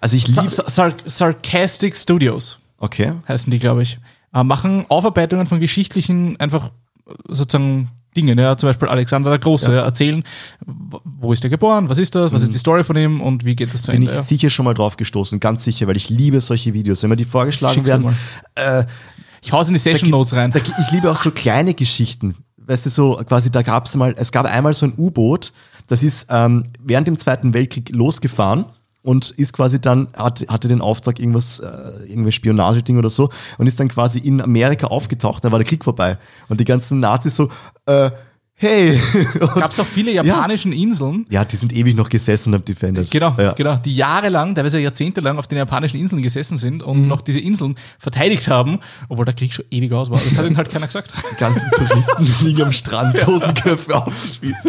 [0.00, 0.48] Also ich liebe.
[0.48, 3.12] Sar Sarcastic Studios Okay.
[3.28, 3.98] heißen die, glaube ich.
[4.32, 6.66] Äh, machen Aufarbeitungen von geschichtlichen, einfach
[7.06, 8.38] äh, sozusagen Dingen.
[8.38, 9.82] Ja, zum Beispiel Alexander der Große ja.
[9.82, 10.24] erzählen,
[10.66, 13.54] wo ist er geboren, was ist das, was ist die Story von ihm und wie
[13.54, 13.94] geht das zu Mhm.
[13.94, 14.12] Bin Ende.
[14.12, 14.24] ich Ja.
[14.24, 17.02] sicher schon mal drauf gestoßen, ganz sicher, weil ich liebe solche Videos.
[17.02, 18.16] Wenn mir die vorgeschlagen Schick's werden,
[18.56, 18.84] äh,
[19.42, 20.50] Ich hau's in die Session Notes rein.
[20.52, 22.34] Da, ich liebe auch so kleine Geschichten.
[22.58, 25.52] Weißt du, so quasi, da gab es mal, es gab einmal so ein U-Boot,
[25.86, 28.66] das ist ähm, während dem Zweiten Weltkrieg losgefahren
[29.02, 31.66] und ist quasi dann, hat, hatte den Auftrag, irgendwas, äh,
[32.06, 35.84] irgendwie Spionageding oder so, und ist dann quasi in Amerika aufgetaucht, da war der Krieg
[35.84, 36.18] vorbei.
[36.48, 37.50] Und die ganzen Nazis so,
[37.86, 38.10] äh,
[38.54, 39.00] hey.
[39.38, 43.10] Gab es auch viele japanischen Inseln, ja, die sind ewig noch gesessen und haben defended.
[43.10, 43.52] Genau, Ja.
[43.54, 46.88] genau, die jahrelang, teilweise jahrzehntelang auf den japanischen Inseln gesessen sind Mhm.
[46.88, 50.18] und noch diese Inseln verteidigt haben, obwohl der Krieg schon ewig aus war.
[50.18, 51.14] Das hat ihnen halt keiner gesagt.
[51.32, 54.66] Die ganzen Touristen liegen am Strand, Totenköpfe aufgespießt.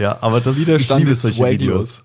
[0.00, 1.96] Ja, aber das Widerstand ist solche Videos.
[1.96, 2.04] swaglos.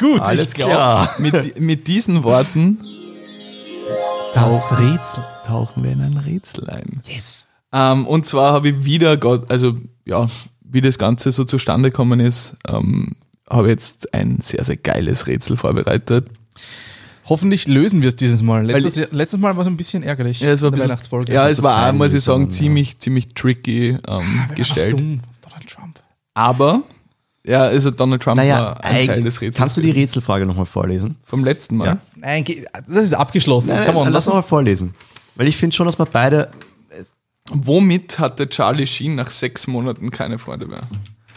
[0.00, 1.14] Gut, Alles glaub, klar.
[1.18, 2.78] Mit, mit diesen Worten
[4.34, 5.22] Das Rätsel.
[5.46, 7.02] tauchen wir in ein Rätsel ein.
[7.04, 7.44] Yes.
[7.72, 9.74] Ähm, und zwar habe ich wieder, Gott, also
[10.06, 10.28] ja,
[10.62, 13.14] wie das Ganze so zustande gekommen ist, ähm,
[13.48, 16.28] habe ich jetzt ein sehr, sehr geiles Rätsel vorbereitet.
[17.26, 18.64] Hoffentlich lösen wir es dieses Mal.
[18.64, 20.40] Letztes, Weil letztes Mal war es ein bisschen ärgerlich.
[20.40, 21.32] Ja, es war, bisschen, Weihnachtsfolge.
[21.32, 22.48] ja, es war muss ich sagen, ja.
[22.48, 24.98] ziemlich, ziemlich tricky ähm, total gestellt.
[24.98, 26.00] Donald Trump.
[26.34, 26.82] Aber
[27.46, 29.56] Ja, also Donald Trump Naja, war ein Teil des Rätsels.
[29.56, 29.90] kannst du die.
[29.90, 31.16] Rätselfrage nochmal vorlesen?
[31.24, 31.86] vom letzten Mal?
[31.86, 31.98] Ja.
[32.16, 32.44] Nein,
[32.86, 33.70] das ist abgeschlossen.
[33.70, 34.92] Nein, Come on, lass lass uns mal vorlesen.
[35.36, 36.50] Weil ich finde schon, dass wir beide.
[37.52, 40.78] Womit hatte Charlie Sheen nach sechs Monaten keine Freunde mehr?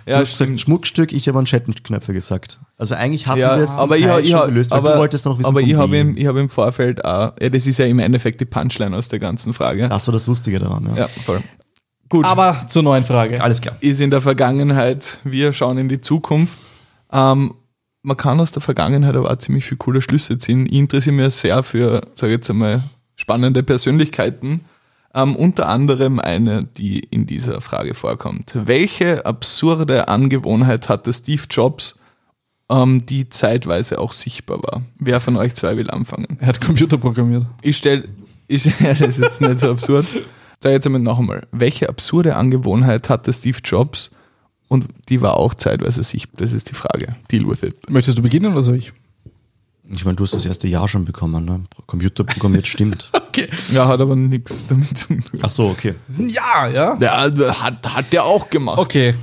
[0.05, 0.61] Ja, du hast gesagt stimmt.
[0.61, 2.59] Schmuckstück, ich habe einen Chattenknöpfe gesagt.
[2.77, 4.99] Also eigentlich hatten Ja, wir es aber ich, Teil ich, schon gelöst, weil aber, du
[4.99, 7.79] wolltest noch wissen, aber ich habe im, ich hab im Vorfeld auch, ja, das ist
[7.79, 9.87] ja im Endeffekt die Punchline aus der ganzen Frage.
[9.87, 10.89] Das war das Lustige daran.
[10.93, 11.03] Ja.
[11.03, 11.41] Ja, voll.
[12.09, 13.41] Gut, Aber zur neuen Frage.
[13.41, 13.75] Alles klar.
[13.79, 16.59] ist in der Vergangenheit, wir schauen in die Zukunft.
[17.11, 17.53] Ähm,
[18.03, 20.65] man kann aus der Vergangenheit aber auch ziemlich viele coole Schlüsse ziehen.
[20.65, 22.83] Ich interessiere mich sehr für, sage ich jetzt einmal,
[23.15, 24.61] spannende Persönlichkeiten.
[25.15, 28.51] Ähm, unter anderem eine, die in dieser Frage vorkommt.
[28.55, 31.99] Welche absurde Angewohnheit hatte Steve Jobs,
[32.69, 34.81] ähm, die zeitweise auch sichtbar war?
[34.97, 36.37] Wer von euch zwei will anfangen?
[36.39, 37.45] Er hat Computer programmiert.
[37.61, 38.05] Ich stelle,
[38.47, 40.07] ich, ja, das ist nicht so absurd.
[40.63, 41.45] Sag jetzt einmal noch einmal.
[41.51, 44.11] Welche absurde Angewohnheit hatte Steve Jobs
[44.69, 46.39] und die war auch zeitweise sichtbar?
[46.39, 47.17] Das ist die Frage.
[47.29, 47.89] Deal with it.
[47.89, 48.93] Möchtest du beginnen oder soll ich?
[49.93, 51.43] Ich meine, du hast das erste Jahr schon bekommen.
[51.43, 51.65] Ne?
[51.85, 53.11] Computer programmiert stimmt.
[53.33, 53.49] Okay.
[53.71, 55.23] Ja, hat aber nichts damit zu tun.
[55.41, 55.95] Ach so, okay.
[56.07, 56.95] Das ist ein Ja, ja.
[56.99, 58.77] Ja, hat, hat der auch gemacht.
[58.77, 59.15] Okay.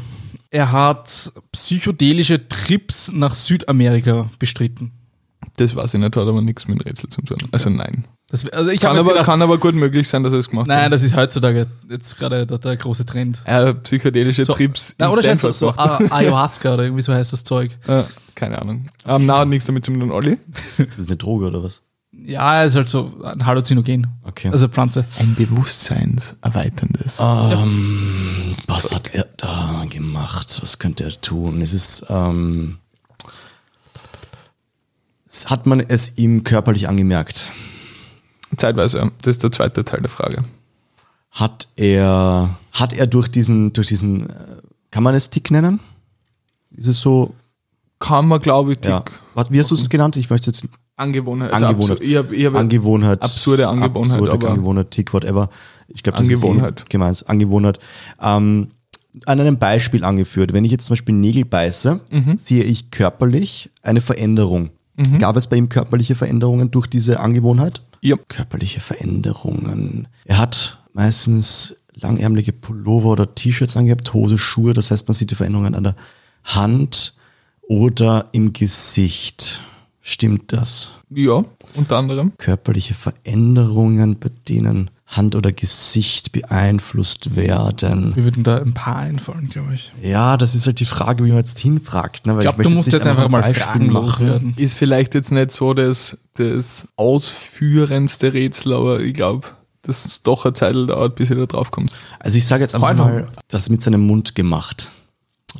[0.51, 4.91] Er hat psychedelische Trips nach Südamerika bestritten.
[5.57, 7.38] Das weiß ich nicht, hat aber nichts mit Rätsel zu tun.
[7.53, 8.05] Also nein.
[8.28, 10.68] Das, also ich Kann aber, gedacht, kann aber gut möglich sein, dass er es gemacht
[10.68, 10.93] nein, hat.
[10.93, 13.41] das ist heutzutage jetzt gerade der, der große Trend.
[13.45, 17.32] Hat psychedelische Trips Na, in oder scheiße, Stanford so, so Ayahuasca oder irgendwie so heißt
[17.32, 17.76] das Zeug.
[17.88, 18.03] Äh,
[18.34, 18.88] keine Ahnung.
[19.07, 20.38] Ähm, na, hat nichts damit zu tun, Olli.
[20.78, 21.82] Ist das eine Droge oder was?
[22.12, 24.07] Ja, ist halt so ein Halluzinogen.
[24.24, 24.49] Okay.
[24.51, 25.05] Also Pflanze.
[25.18, 27.18] Ein bewusstseinserweiterndes.
[27.20, 30.59] Ähm, was hat er da gemacht?
[30.62, 31.61] Was könnte er tun?
[31.62, 32.89] Es ist, ähm, es-
[35.47, 37.49] hat man es ihm körperlich angemerkt?
[38.57, 39.11] Zeitweise, ja.
[39.22, 40.43] das ist der zweite Teil der Frage.
[41.31, 44.35] Hat er, hat er durch diesen, durch diesen, äh,
[44.91, 45.78] kann man es Tick nennen?
[46.76, 47.35] Ist es so,
[48.01, 49.01] Kann man, glaube ich, ja.
[49.01, 50.16] dick Was, wie hast du es genannt?
[50.16, 50.66] Ich möchte jetzt
[50.97, 51.53] Angewohnheit.
[51.53, 51.99] Also Angewohnheit.
[51.99, 53.22] absur- ich hab, ich hab, Angewohnheit.
[53.22, 55.49] absurde Angewohnheit, Absurde aber- Angewohnheit, Tick, whatever.
[55.89, 56.81] Ich glaube, das Angewohnheit.
[56.81, 57.24] ist eh gemeint.
[57.28, 57.78] Angewohnheit.
[58.20, 58.68] Ähm,
[59.26, 60.53] an einem Beispiel angeführt.
[60.53, 62.37] Wenn ich jetzt zum Beispiel Nägel beiße, Mhm.
[62.37, 64.70] sehe ich körperlich eine Veränderung.
[65.18, 67.82] Gab es bei ihm körperliche Veränderungen durch diese Angewohnheit?
[68.03, 68.16] Ja.
[68.28, 70.09] Körperliche Veränderungen.
[70.24, 74.72] Er hat meistens langärmelige Pullover oder T-Shirts angehabt, Hose, Schuhe.
[74.72, 75.97] Das heißt, man sieht die Veränderungen an der
[76.45, 77.14] Hand
[77.62, 79.62] oder im Gesicht.
[80.01, 80.93] Stimmt das?
[81.11, 82.32] ja, unter anderem.
[82.38, 88.14] körperliche Veränderungen, bei denen Hand oder Gesicht beeinflusst werden.
[88.14, 89.92] Wir würden da ein paar einfallen, glaube ich.
[90.00, 92.26] Ja, das ist halt die Frage, wie man jetzt hinfragt.
[92.26, 92.34] Ne?
[92.36, 94.54] Weil Ich glaube, du musst nicht jetzt einfach ein mal Beispiel fragenlos werden.
[94.56, 99.48] Ist vielleicht jetzt nicht so das, das ausführendste Rätsel, aber ich glaube,
[99.82, 101.92] dass es doch eine Zeit dauert, bis ihr da drauf kommt.
[102.20, 103.06] Also ich sage jetzt einfach, Einfach.
[103.06, 104.92] mal, das mit seinem Mund gemacht.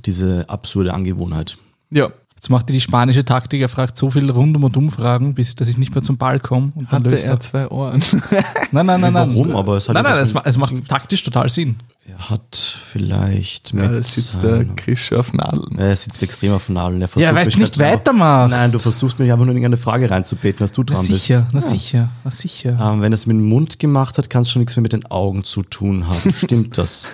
[0.07, 1.59] Diese absurde Angewohnheit.
[1.91, 2.13] Ja.
[2.41, 5.55] Jetzt macht er die spanische Taktik, er fragt so viel rundum und um Fragen, bis
[5.57, 7.41] dass ich nicht mehr zum Ball komme und dann Hatte löst er er.
[7.41, 8.01] zwei Ohren?
[8.73, 9.29] Nein, nein, nein, nein.
[9.35, 9.55] Warum?
[9.55, 11.77] Aber es hat nein, ja nein, es, es macht taktisch total Sinn.
[12.09, 15.79] Er hat vielleicht mit Ja, da sitzt der Chris schon auf Nadeln.
[15.79, 17.03] er sitzt extrem auf Nadeln.
[17.03, 18.51] Er Ja, versucht weil mich du nicht weitermachst.
[18.57, 21.43] Nein, du versuchst mich einfach nur in irgendeine Frage reinzubeten, dass du Na dran sicher,
[21.43, 21.53] bist.
[21.53, 22.71] na sicher, na sicher.
[22.81, 24.95] Ähm, wenn er es mit dem Mund gemacht hat, kann es schon nichts mehr mit
[24.95, 26.33] den Augen zu tun haben.
[26.39, 27.11] Stimmt das?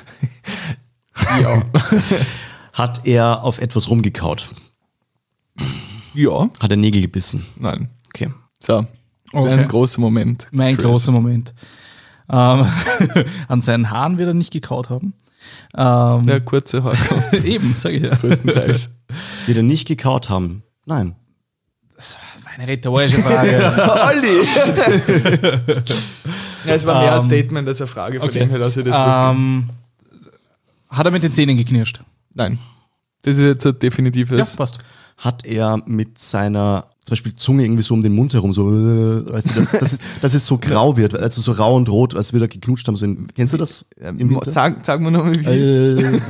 [1.43, 1.65] Ja.
[2.75, 4.47] Hat er auf etwas rumgekaut?
[6.17, 7.47] Ja, Hat er Nägel gebissen?
[7.57, 7.89] nein.
[8.09, 8.31] Okay.
[8.61, 8.87] So,
[9.33, 9.53] Okay.
[9.53, 10.47] ein großer Moment.
[10.53, 10.87] Mein Chris.
[10.87, 11.53] großer Moment.
[12.31, 12.67] Ähm,
[13.49, 15.15] an seinen Haaren wird er nicht gekaut haben.
[15.77, 18.15] Ähm, Der kurze Haarkopf, Eben, sage ich ja.
[18.15, 18.91] größtenteils.
[19.47, 20.63] Wird er nicht gekaut haben?
[20.87, 21.15] Nein.
[22.57, 23.57] Eine rhetorische Frage.
[24.07, 24.41] Olli!
[26.67, 28.41] ja, es war mehr ein Ähm, Statement als eine Frage, von okay.
[28.41, 29.69] dem her, dass ich das ähm,
[30.89, 32.01] hat er mit den Zähnen geknirscht?
[32.35, 32.59] Nein.
[33.23, 34.57] Das ist jetzt ein definitives.
[34.57, 34.79] passt.
[35.17, 39.33] Hat er mit seiner, zum Beispiel Zunge irgendwie so um den Mund herum, so, äh,
[39.33, 42.15] weißt du, dass, dass, es, dass es so grau wird, also so rau und rot,
[42.15, 42.97] als wir da geknutscht haben.
[42.97, 43.87] So in, kennst du das?
[43.99, 44.53] Im Winter?
[44.53, 45.49] Sag, sag mir nochmal, wie.
[45.49, 46.21] Äh,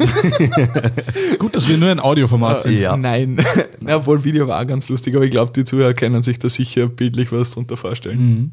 [1.38, 2.78] Gut, dass wir nur ein Audioformat sind.
[2.78, 2.96] ja.
[2.96, 3.38] Nein.
[3.86, 6.48] Ja, obwohl Video war auch ganz lustig, aber ich glaube, die Zuhörer können sich da
[6.48, 8.52] sicher bildlich was drunter vorstellen.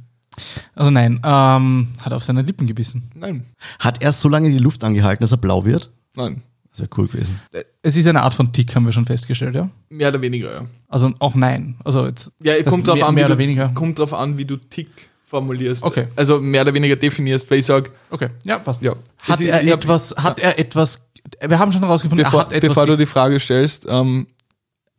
[0.75, 3.09] Also nein, ähm, hat er auf seine Lippen gebissen.
[3.15, 3.43] Nein.
[3.79, 5.91] Hat er so lange die Luft angehalten, dass er blau wird?
[6.15, 6.41] Nein.
[6.73, 7.39] Das wäre cool gewesen.
[7.83, 9.69] Es ist eine Art von Tick, haben wir schon festgestellt, ja?
[9.89, 10.65] Mehr oder weniger, ja.
[10.89, 11.75] Also auch nein.
[11.85, 13.69] Also jetzt Ja, kommt drauf, mehr, an, mehr wie oder du, weniger.
[13.75, 14.89] kommt drauf an, wie du Tick
[15.23, 15.83] formulierst.
[15.83, 16.07] Okay.
[16.15, 18.81] Also mehr oder weniger definierst, weil ich sage, Okay, ja, passt.
[18.81, 18.95] ja.
[19.21, 21.07] Hat er ich hab- etwas, hat er etwas,
[21.47, 22.69] wir haben schon herausgefunden, bevor, er hat etwas.
[22.69, 24.25] bevor du die Frage stellst, ähm,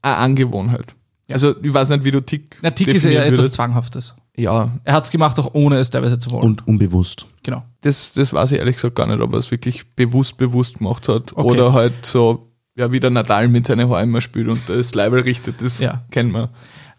[0.01, 0.95] eine Angewohnheit.
[1.27, 1.35] Ja.
[1.35, 3.51] Also ich weiß nicht, wie du Tick Na, Tick ist ja etwas.
[3.53, 4.15] Zwanghaftes.
[4.37, 6.43] Ja, Er hat es gemacht, auch ohne es teilweise zu wollen.
[6.45, 7.27] Und unbewusst.
[7.43, 7.63] genau.
[7.83, 11.09] das, das weiß ich ehrlich gesagt gar nicht, ob er es wirklich bewusst, bewusst gemacht
[11.09, 11.49] hat Okay.
[11.49, 15.21] oder halt so ja, wie der Nadal mit seinen Haaren immer spielt und das Leibel
[15.21, 16.03] richtet, das Ja.
[16.11, 16.49] kennen wir.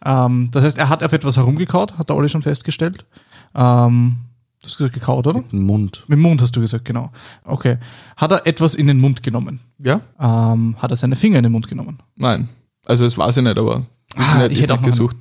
[0.06, 3.06] Ähm, das heißt, er hat auf etwas herumgekaut, hat der Olli schon festgestellt.
[3.54, 4.18] Ähm,
[4.62, 5.44] du hast gesagt, gekaut, oder?
[5.52, 6.06] Ein Mund.
[6.08, 7.12] Mit dem Mund hast du gesagt, genau.
[7.44, 7.78] Okay.
[8.16, 9.60] Hat er etwas in den Mund genommen?
[9.80, 10.00] Ja?
[10.18, 12.00] Ähm, hat er seine Finger in den Mund genommen?
[12.16, 12.48] Nein.
[12.86, 13.84] Also das weiß ich nicht, aber
[14.16, 15.18] ist Ah, nicht, ich ist hätte nicht gesucht.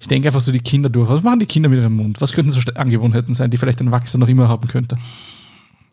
[0.00, 1.08] Ich denke einfach so die Kinder durch.
[1.08, 2.20] Was machen die Kinder mit ihrem Mund?
[2.20, 4.96] Was könnten so Angewohnheiten sein, die vielleicht ein Erwachsener noch immer haben könnte?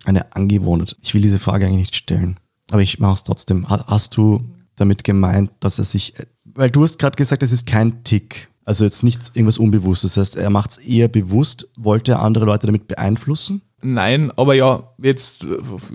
[0.06, 0.96] Eine Angewohnheit.
[1.02, 2.40] Ich will diese Frage eigentlich nicht stellen,
[2.70, 3.68] aber ich mache es trotzdem.
[3.70, 4.44] Ha- Hast du
[4.76, 8.84] damit gemeint, dass er sich, weil du hast gerade gesagt, es ist kein Tick, also
[8.84, 10.14] jetzt nichts irgendwas Unbewusstes.
[10.16, 11.68] Das heißt, er macht es eher bewusst.
[11.78, 13.62] Wollte er andere Leute damit beeinflussen?
[13.82, 15.48] Nein, aber ja, jetzt äh,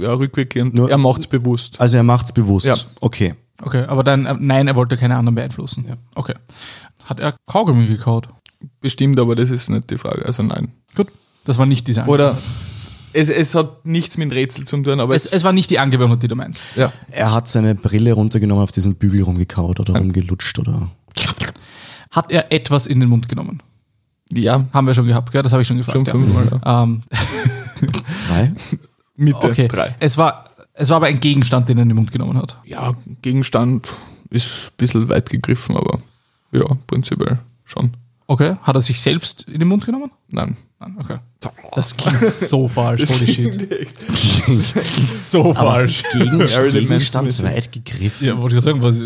[0.03, 1.81] ja, rückwirkend, Nur- er macht es bewusst.
[1.81, 2.67] Also er macht es bewusst.
[2.67, 2.75] Ja.
[3.01, 3.35] Okay.
[3.63, 5.85] Okay, aber dann, äh, nein, er wollte keine anderen beeinflussen.
[6.15, 6.35] Okay.
[7.11, 8.29] Hat er Kaugummi gekaut?
[8.81, 10.25] Bestimmt, aber das ist nicht die Frage.
[10.25, 10.69] Also nein.
[10.95, 11.09] Gut.
[11.45, 12.39] Das war nicht diese Oder
[13.13, 16.23] es, es hat nichts mit Rätsel zu tun, aber Es, es war nicht die Angewohnheit,
[16.23, 16.63] die du meinst.
[16.77, 16.93] ja.
[17.11, 20.91] Er hat seine Brille runtergenommen, auf diesen Bügel rumgekaut oder rumgelutscht oder.
[22.13, 23.63] Hat er etwas in den Mund genommen?
[24.33, 25.43] ja, Haben wir schon gehabt, gell?
[25.43, 25.97] Das habe ich schon gefragt.
[25.97, 26.13] schon ja.
[26.13, 26.61] fünfmal.
[26.65, 26.83] Ja.
[26.85, 27.01] Ähm,
[28.29, 28.53] Drei?
[29.17, 29.67] Mitte okay.
[29.69, 29.95] drei.
[29.99, 30.45] Es war,
[30.75, 32.59] es war aber ein Gegenstand, den er in den Mund genommen hat.
[32.65, 32.93] Ja,
[33.23, 33.97] Gegenstand
[34.31, 35.99] ist ein bisschen weit gegriffen, aber
[36.53, 37.91] ja, prinzipiell schon.
[38.27, 38.55] Okay.
[38.63, 40.11] Hat er sich selbst in den Mund genommen?
[40.31, 40.57] Nein.
[40.79, 41.17] Nein, okay.
[41.75, 43.11] Das klingt so falsch.
[43.11, 43.69] Holy shit.
[44.75, 46.05] Das klingt so falsch.
[46.13, 48.27] Gegen, Gegenstand weit gegriffen.
[48.27, 49.01] Ja, wollte ich sagen, was,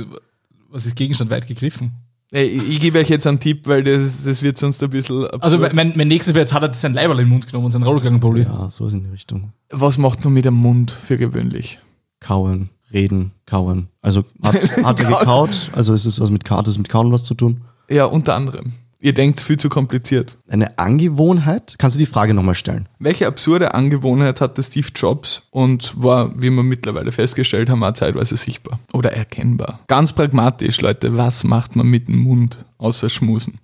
[0.70, 1.92] was ist Gegenstand weit gegriffen?
[2.32, 5.24] Ey, ich, ich gebe euch jetzt einen Tipp, weil das, das wird sonst ein bisschen
[5.24, 5.42] absurd.
[5.42, 7.82] Also mein, mein nächstes wäre jetzt, hat er sein Leiberl in den Mund genommen, sein
[7.82, 8.42] Rollkragenpulli.
[8.42, 9.53] Ja, so ist in die Richtung.
[9.70, 11.78] Was macht man mit dem Mund für gewöhnlich?
[12.20, 13.88] Kauen, reden, kauen.
[14.01, 15.70] Also hat, hat er gekaut?
[15.74, 17.62] Also ist es was mit, Ka- hat es mit Kauen was zu tun?
[17.90, 18.72] Ja, unter anderem.
[19.01, 20.38] Ihr denkt viel zu kompliziert.
[20.49, 21.74] Eine Angewohnheit?
[21.76, 22.88] Kannst du die Frage nochmal stellen?
[22.99, 28.38] Welche absurde Angewohnheit hatte Steve Jobs und war, wie wir mittlerweile festgestellt haben, auch zeitweise
[28.38, 29.80] sichtbar oder erkennbar?
[29.88, 33.59] Ganz pragmatisch, Leute, was macht man mit dem Mund außer Schmusen?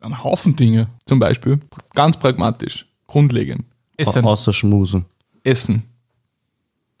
[0.00, 0.88] Ein Haufen Dinge.
[1.04, 1.60] Zum Beispiel,
[1.94, 3.64] ganz pragmatisch, grundlegend,
[3.98, 4.24] Essen.
[4.24, 5.04] Au- Außer Schmusen.
[5.44, 5.82] Essen.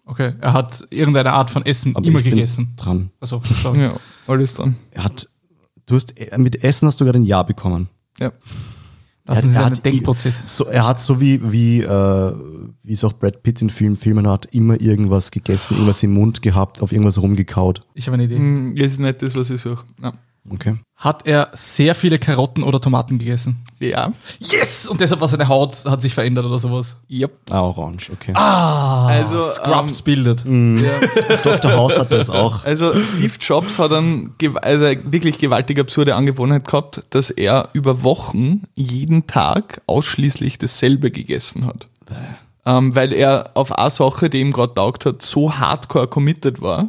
[0.08, 0.34] Okay.
[0.40, 2.72] Er hat irgendeine Art von Essen Aber immer ich bin gegessen.
[2.76, 3.10] Dran.
[3.20, 3.80] Achso, sorry.
[3.82, 3.94] Ja,
[4.28, 4.76] alles dran.
[4.92, 5.28] Er hat,
[5.86, 7.88] du hast, mit Essen hast du gerade ein Ja bekommen.
[8.18, 8.30] Ja.
[8.30, 10.56] Sie er seinen hat- Denkprozess.
[10.56, 12.32] So, er hat so wie, wie, äh,
[12.84, 16.40] wie es auch Brad Pitt in vielen Filmen hat, immer irgendwas gegessen, irgendwas im Mund
[16.42, 17.80] gehabt, auf irgendwas rumgekaut.
[17.94, 18.36] Ich habe eine Idee.
[18.36, 19.84] Hm, ist nicht das, was ich suche.
[20.00, 20.12] Ja.
[20.48, 20.76] Okay.
[20.98, 23.62] Hat er sehr viele Karotten oder Tomaten gegessen?
[23.80, 24.14] Ja.
[24.40, 24.86] Yes!
[24.88, 26.96] Und deshalb war seine Haut hat sich verändert oder sowas.
[27.10, 27.32] Yep.
[27.50, 28.32] Ah, orange, okay.
[28.34, 30.44] Also, Scrubs ähm, bildet.
[31.44, 31.72] Dr.
[31.72, 32.64] House hat das auch.
[32.64, 38.02] Also Steve Jobs hat eine gew- also wirklich gewaltig absurde Angewohnheit gehabt, dass er über
[38.02, 41.88] Wochen jeden Tag ausschließlich dasselbe gegessen hat.
[42.64, 46.88] Ähm, weil er auf eine Sache, die ihm gerade taugt hat, so hardcore committed war.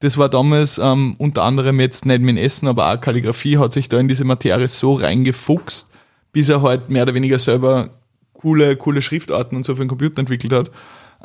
[0.00, 3.88] Das war damals ähm, unter anderem jetzt nicht mit Essen, aber auch Kalligrafie, hat sich
[3.88, 5.90] da in diese Materie so reingefuchst,
[6.32, 7.90] bis er halt mehr oder weniger selber
[8.34, 10.70] coole, coole Schriftarten und so für den Computer entwickelt hat.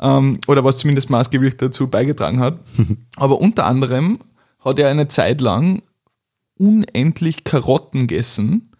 [0.00, 2.58] Ähm, oder was zumindest maßgeblich dazu beigetragen hat.
[3.16, 4.18] Aber unter anderem
[4.60, 5.82] hat er eine Zeit lang
[6.58, 8.70] unendlich Karotten gegessen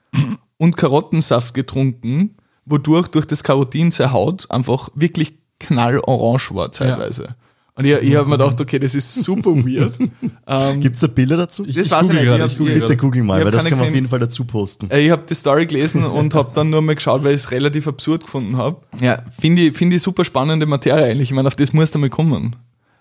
[0.57, 7.35] und Karottensaft getrunken, wodurch durch das Karotin seine Haut einfach wirklich knallorange war teilweise.
[7.75, 9.99] Und ich, ich habe mir gedacht, okay, das ist super weird.
[10.47, 11.65] ähm, Gibt es da Bilder dazu?
[11.65, 12.23] das weiß ich nicht.
[12.25, 13.87] gerade, Ich ich google ich- Bitte google mal, Ich weil das keine können wir auf
[13.89, 13.95] gesehen.
[13.95, 14.91] jeden Fall dazu posten.
[14.91, 17.51] äh, Ich habe die Story gelesen und habe dann nur mal geschaut, weil ich es
[17.51, 18.77] relativ absurd gefunden habe.
[19.01, 21.31] Ja, finde ich, find ich super spannende Materie eigentlich.
[21.31, 22.57] Ich meine, auf das musst du mal kommen.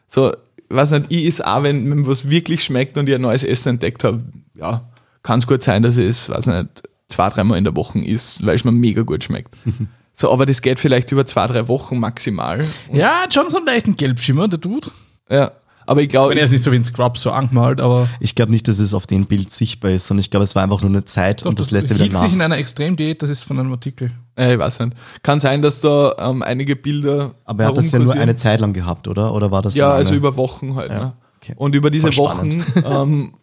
[0.08, 3.16] So, ich weiß nicht, ich ist auch, wenn wenn mir was wirklich schmeckt und ich
[3.16, 4.24] ein neues Essen entdeckt habe,
[4.56, 4.90] ja,
[5.22, 8.56] kann es gut sein, dass es, weiß nicht, zwei, dreimal in der Woche ist, weil
[8.56, 9.54] es mir mega gut schmeckt.
[10.22, 12.64] So, aber das geht vielleicht über zwei, drei Wochen maximal.
[12.94, 14.90] Ja, hat schon so einen leichten Gelbschimmer, der Dude.
[15.32, 15.52] Ja,
[15.88, 18.36] aber ich glaube, Wenn er ist nicht so wie ein Scrub so angemalt, aber Ich
[18.36, 20.82] glaube nicht, dass es auf dem Bild sichtbar ist, sondern ich glaube, es war einfach
[20.82, 22.46] nur eine Zeit und das, lässt er wieder hielt sich in nach.
[22.46, 24.12] einer Extremdiät, das ist von einem Artikel.
[24.38, 24.94] äh, ich weiß nicht.
[25.24, 27.32] Kann sein, dass da ähm, einige Bilder.
[27.46, 29.34] Aber er hat das ja nur eine Zeit lang gehabt, oder?
[29.34, 30.92] Oder war das Ja, also über Wochen halt.
[30.92, 31.14] ne?
[31.42, 31.54] Okay.
[31.58, 33.34] Und über diese Wochen, ähm,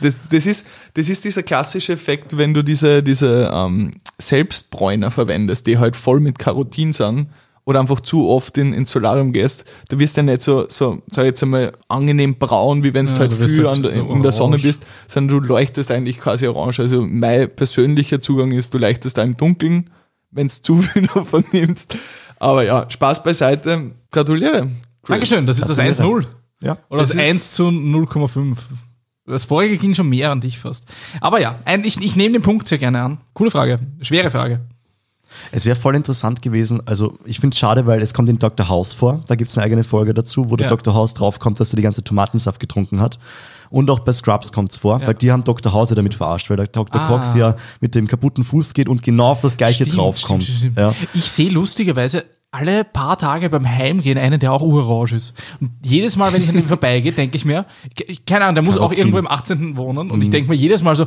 [0.00, 5.66] das, das, ist, das ist dieser klassische Effekt, wenn du diese, diese ähm, Selbstbräuner verwendest,
[5.66, 7.28] die halt voll mit Karotin sind
[7.64, 11.02] oder einfach zu oft in, ins Solarium gehst, da wirst du ja nicht so, so
[11.12, 13.86] sag ich jetzt einmal, angenehm braun, wie wenn du Ja, halt du wirst viel halt
[13.86, 14.62] an so in der Sonne orange.
[14.62, 16.80] bist, sondern du leuchtest eigentlich quasi orange.
[16.80, 19.90] Also mein persönlicher Zugang ist, du leuchtest da im Dunkeln,
[20.32, 21.96] wenn du zu viel davon nimmst.
[22.38, 23.92] Aber ja, Spaß beiseite.
[24.10, 24.62] Gratuliere.
[25.02, 25.08] Chris.
[25.08, 26.26] Dankeschön, das ist das 1-0.
[26.62, 26.78] Ja.
[26.88, 28.56] Oder das, Das ist- 1 zu 0,5.
[29.26, 30.86] Das vorige ging schon mehr an dich fast.
[31.20, 31.54] Aber ja,
[31.84, 33.18] ich, ich nehme den Punkt sehr gerne an.
[33.34, 33.78] Coole Frage.
[34.00, 34.60] Schwere Frage.
[35.50, 38.68] Es wäre voll interessant gewesen, also ich finde es schade, weil es kommt in Dr.
[38.68, 39.20] House vor.
[39.28, 40.70] Da gibt es eine eigene Folge dazu, wo der Ja.
[40.70, 40.92] Dr.
[40.92, 43.18] House draufkommt, dass er die ganze Tomatensaft getrunken hat.
[43.70, 45.06] Und auch bei Scrubs kommt es vor, Ja.
[45.06, 45.72] weil die haben Dr.
[45.72, 47.00] House ja damit verarscht, weil der Dr.
[47.00, 47.06] Ah.
[47.08, 50.42] Cox ja mit dem kaputten Fuß geht und genau auf das gleiche Stimmt, draufkommt.
[50.42, 50.76] stimmt, stimmt.
[50.78, 50.94] Ja.
[51.14, 55.32] Ich sehe lustigerweise alle paar Tage beim Heimgehen einen, der auch urorange ist.
[55.60, 57.64] Und jedes Mal, wenn ich an ihm vorbeigehe, denke ich mir,
[57.96, 58.98] ke- keine Ahnung, der muss auch Karotin.
[58.98, 59.76] irgendwo im 18.
[59.76, 60.10] wohnen.
[60.10, 61.06] Und ich denke mir jedes Mal so,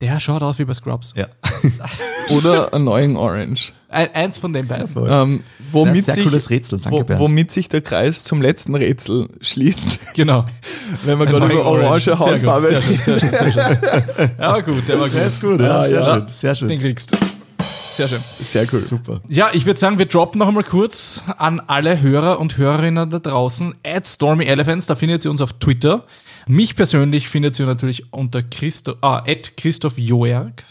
[0.00, 1.14] der schaut aus wie bei Scrubs.
[1.16, 1.26] Ja.
[2.36, 3.72] Oder Annoying Orange.
[3.88, 4.88] Ein, eins von den beiden.
[5.08, 7.20] Ähm, womit, sehr sich, cooles Rätsel, danke, wo, Bernd.
[7.20, 10.44] womit sich der Kreis zum letzten Rätsel schließt, Genau.
[11.04, 13.20] wenn wir gerade über orange Hautfarbe schön.
[14.40, 15.14] Ja, gut, der war gut.
[15.14, 16.14] Der ist gut, ja, Ja, sehr ja.
[16.14, 16.68] schön, sehr schön.
[16.68, 17.16] Den kriegst du.
[17.94, 18.20] Sehr schön.
[18.20, 18.84] Sehr cool.
[18.84, 19.20] Super.
[19.28, 23.18] Ja, ich würde sagen, wir droppen noch einmal kurz an alle Hörer und Hörerinnen da
[23.18, 23.74] draußen.
[23.84, 26.04] At Stormy Elephants, da findet ihr uns auf Twitter.
[26.46, 30.64] Mich persönlich findet ihr natürlich unter Christo, ah, at Christoph Joerg.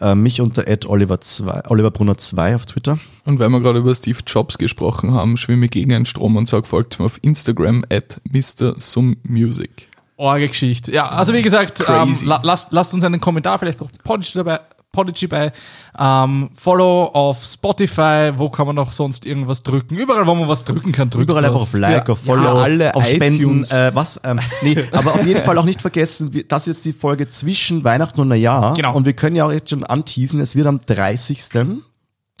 [0.00, 2.98] Äh, mich unter Oliver, 2, Oliver Brunner 2 auf Twitter.
[3.24, 6.48] Und weil wir gerade über Steve Jobs gesprochen haben, schwimme ich gegen einen Strom und
[6.48, 9.88] sage, folgt mir auf Instagram at MrSumMusic.
[10.16, 10.92] Orge Geschichte.
[10.92, 14.60] Ja, also wie gesagt, ähm, la lasst, lasst uns einen Kommentar vielleicht auf Podigy dabei.
[14.94, 15.52] Podigy bei.
[15.98, 18.32] Ähm, Follow auf Spotify.
[18.36, 19.96] Wo kann man noch sonst irgendwas drücken?
[19.96, 22.94] Überall, wo man was drücken kann, drückt Überall einfach auf Like, auf Follow, ja, alle
[22.94, 23.70] auf Spenden, iTunes.
[23.72, 24.20] äh, was?
[24.24, 27.84] Ähm, nee, aber auf jeden Fall auch nicht vergessen, das ist jetzt die Folge zwischen
[27.84, 28.74] Weihnachten und Neujahr.
[28.74, 28.94] Genau.
[28.94, 31.42] Und wir können ja auch jetzt schon anteasen, es wird am 30.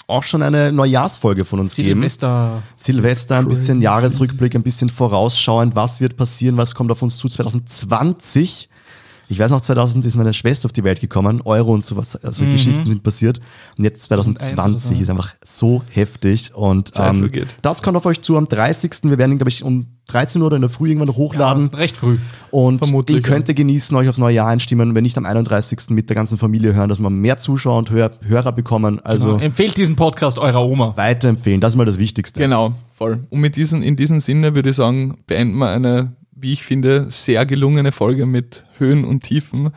[0.06, 2.00] auch schon eine Neujahrsfolge von uns geben.
[2.00, 2.62] Silvester.
[2.76, 7.28] Silvester, ein bisschen Jahresrückblick, ein bisschen vorausschauend, was wird passieren, was kommt auf uns zu
[7.28, 8.68] 2020.
[9.28, 12.44] Ich weiß noch, 2000 ist meine Schwester auf die Welt gekommen, Euro und sowas, also
[12.44, 13.40] Geschichten sind passiert.
[13.78, 17.30] Und jetzt 2020 ist einfach so heftig und ähm,
[17.62, 18.92] das kommt auf euch zu am 30.
[19.04, 21.68] Wir werden ihn, glaube ich, um 13 Uhr oder in der Früh irgendwann hochladen.
[21.68, 22.18] Recht früh.
[22.50, 25.90] Und Vermutlich, den könnt ihr genießen, euch auf Neujahr einstimmen und wenn nicht am 31.
[25.90, 29.00] mit der ganzen Familie hören, dass wir mehr Zuschauer und Hör Hörer bekommen.
[29.00, 30.92] Also Empfehlt diesen Podcast eurer Oma.
[30.96, 32.38] weiterempfehlen, das ist mal das Wichtigste.
[32.38, 33.20] Genau, voll.
[33.30, 37.06] Und mit diesen, in diesem Sinne würde ich sagen, beenden wir eine, wie ich finde,
[37.10, 39.70] sehr gelungene Folge mit Höhen und Tiefen.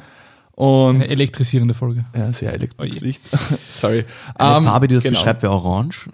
[0.53, 2.05] Und Eine elektrisierende Folge.
[2.15, 3.21] ja, sehr elektrisches Licht.
[3.73, 4.05] Sorry.
[4.35, 5.19] Eine Ähm, Farbe, die das genau.
[5.19, 6.09] beschreibt, wäre orange.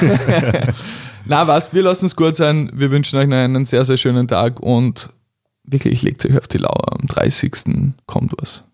[1.24, 2.70] Na was, wir lassen es gut sein.
[2.74, 5.10] Wir wünschen euch noch einen sehr, sehr schönen Tag und
[5.64, 6.98] wirklich legt euch auf die Lauer.
[7.00, 7.52] Am 30.
[8.06, 8.64] kommt was.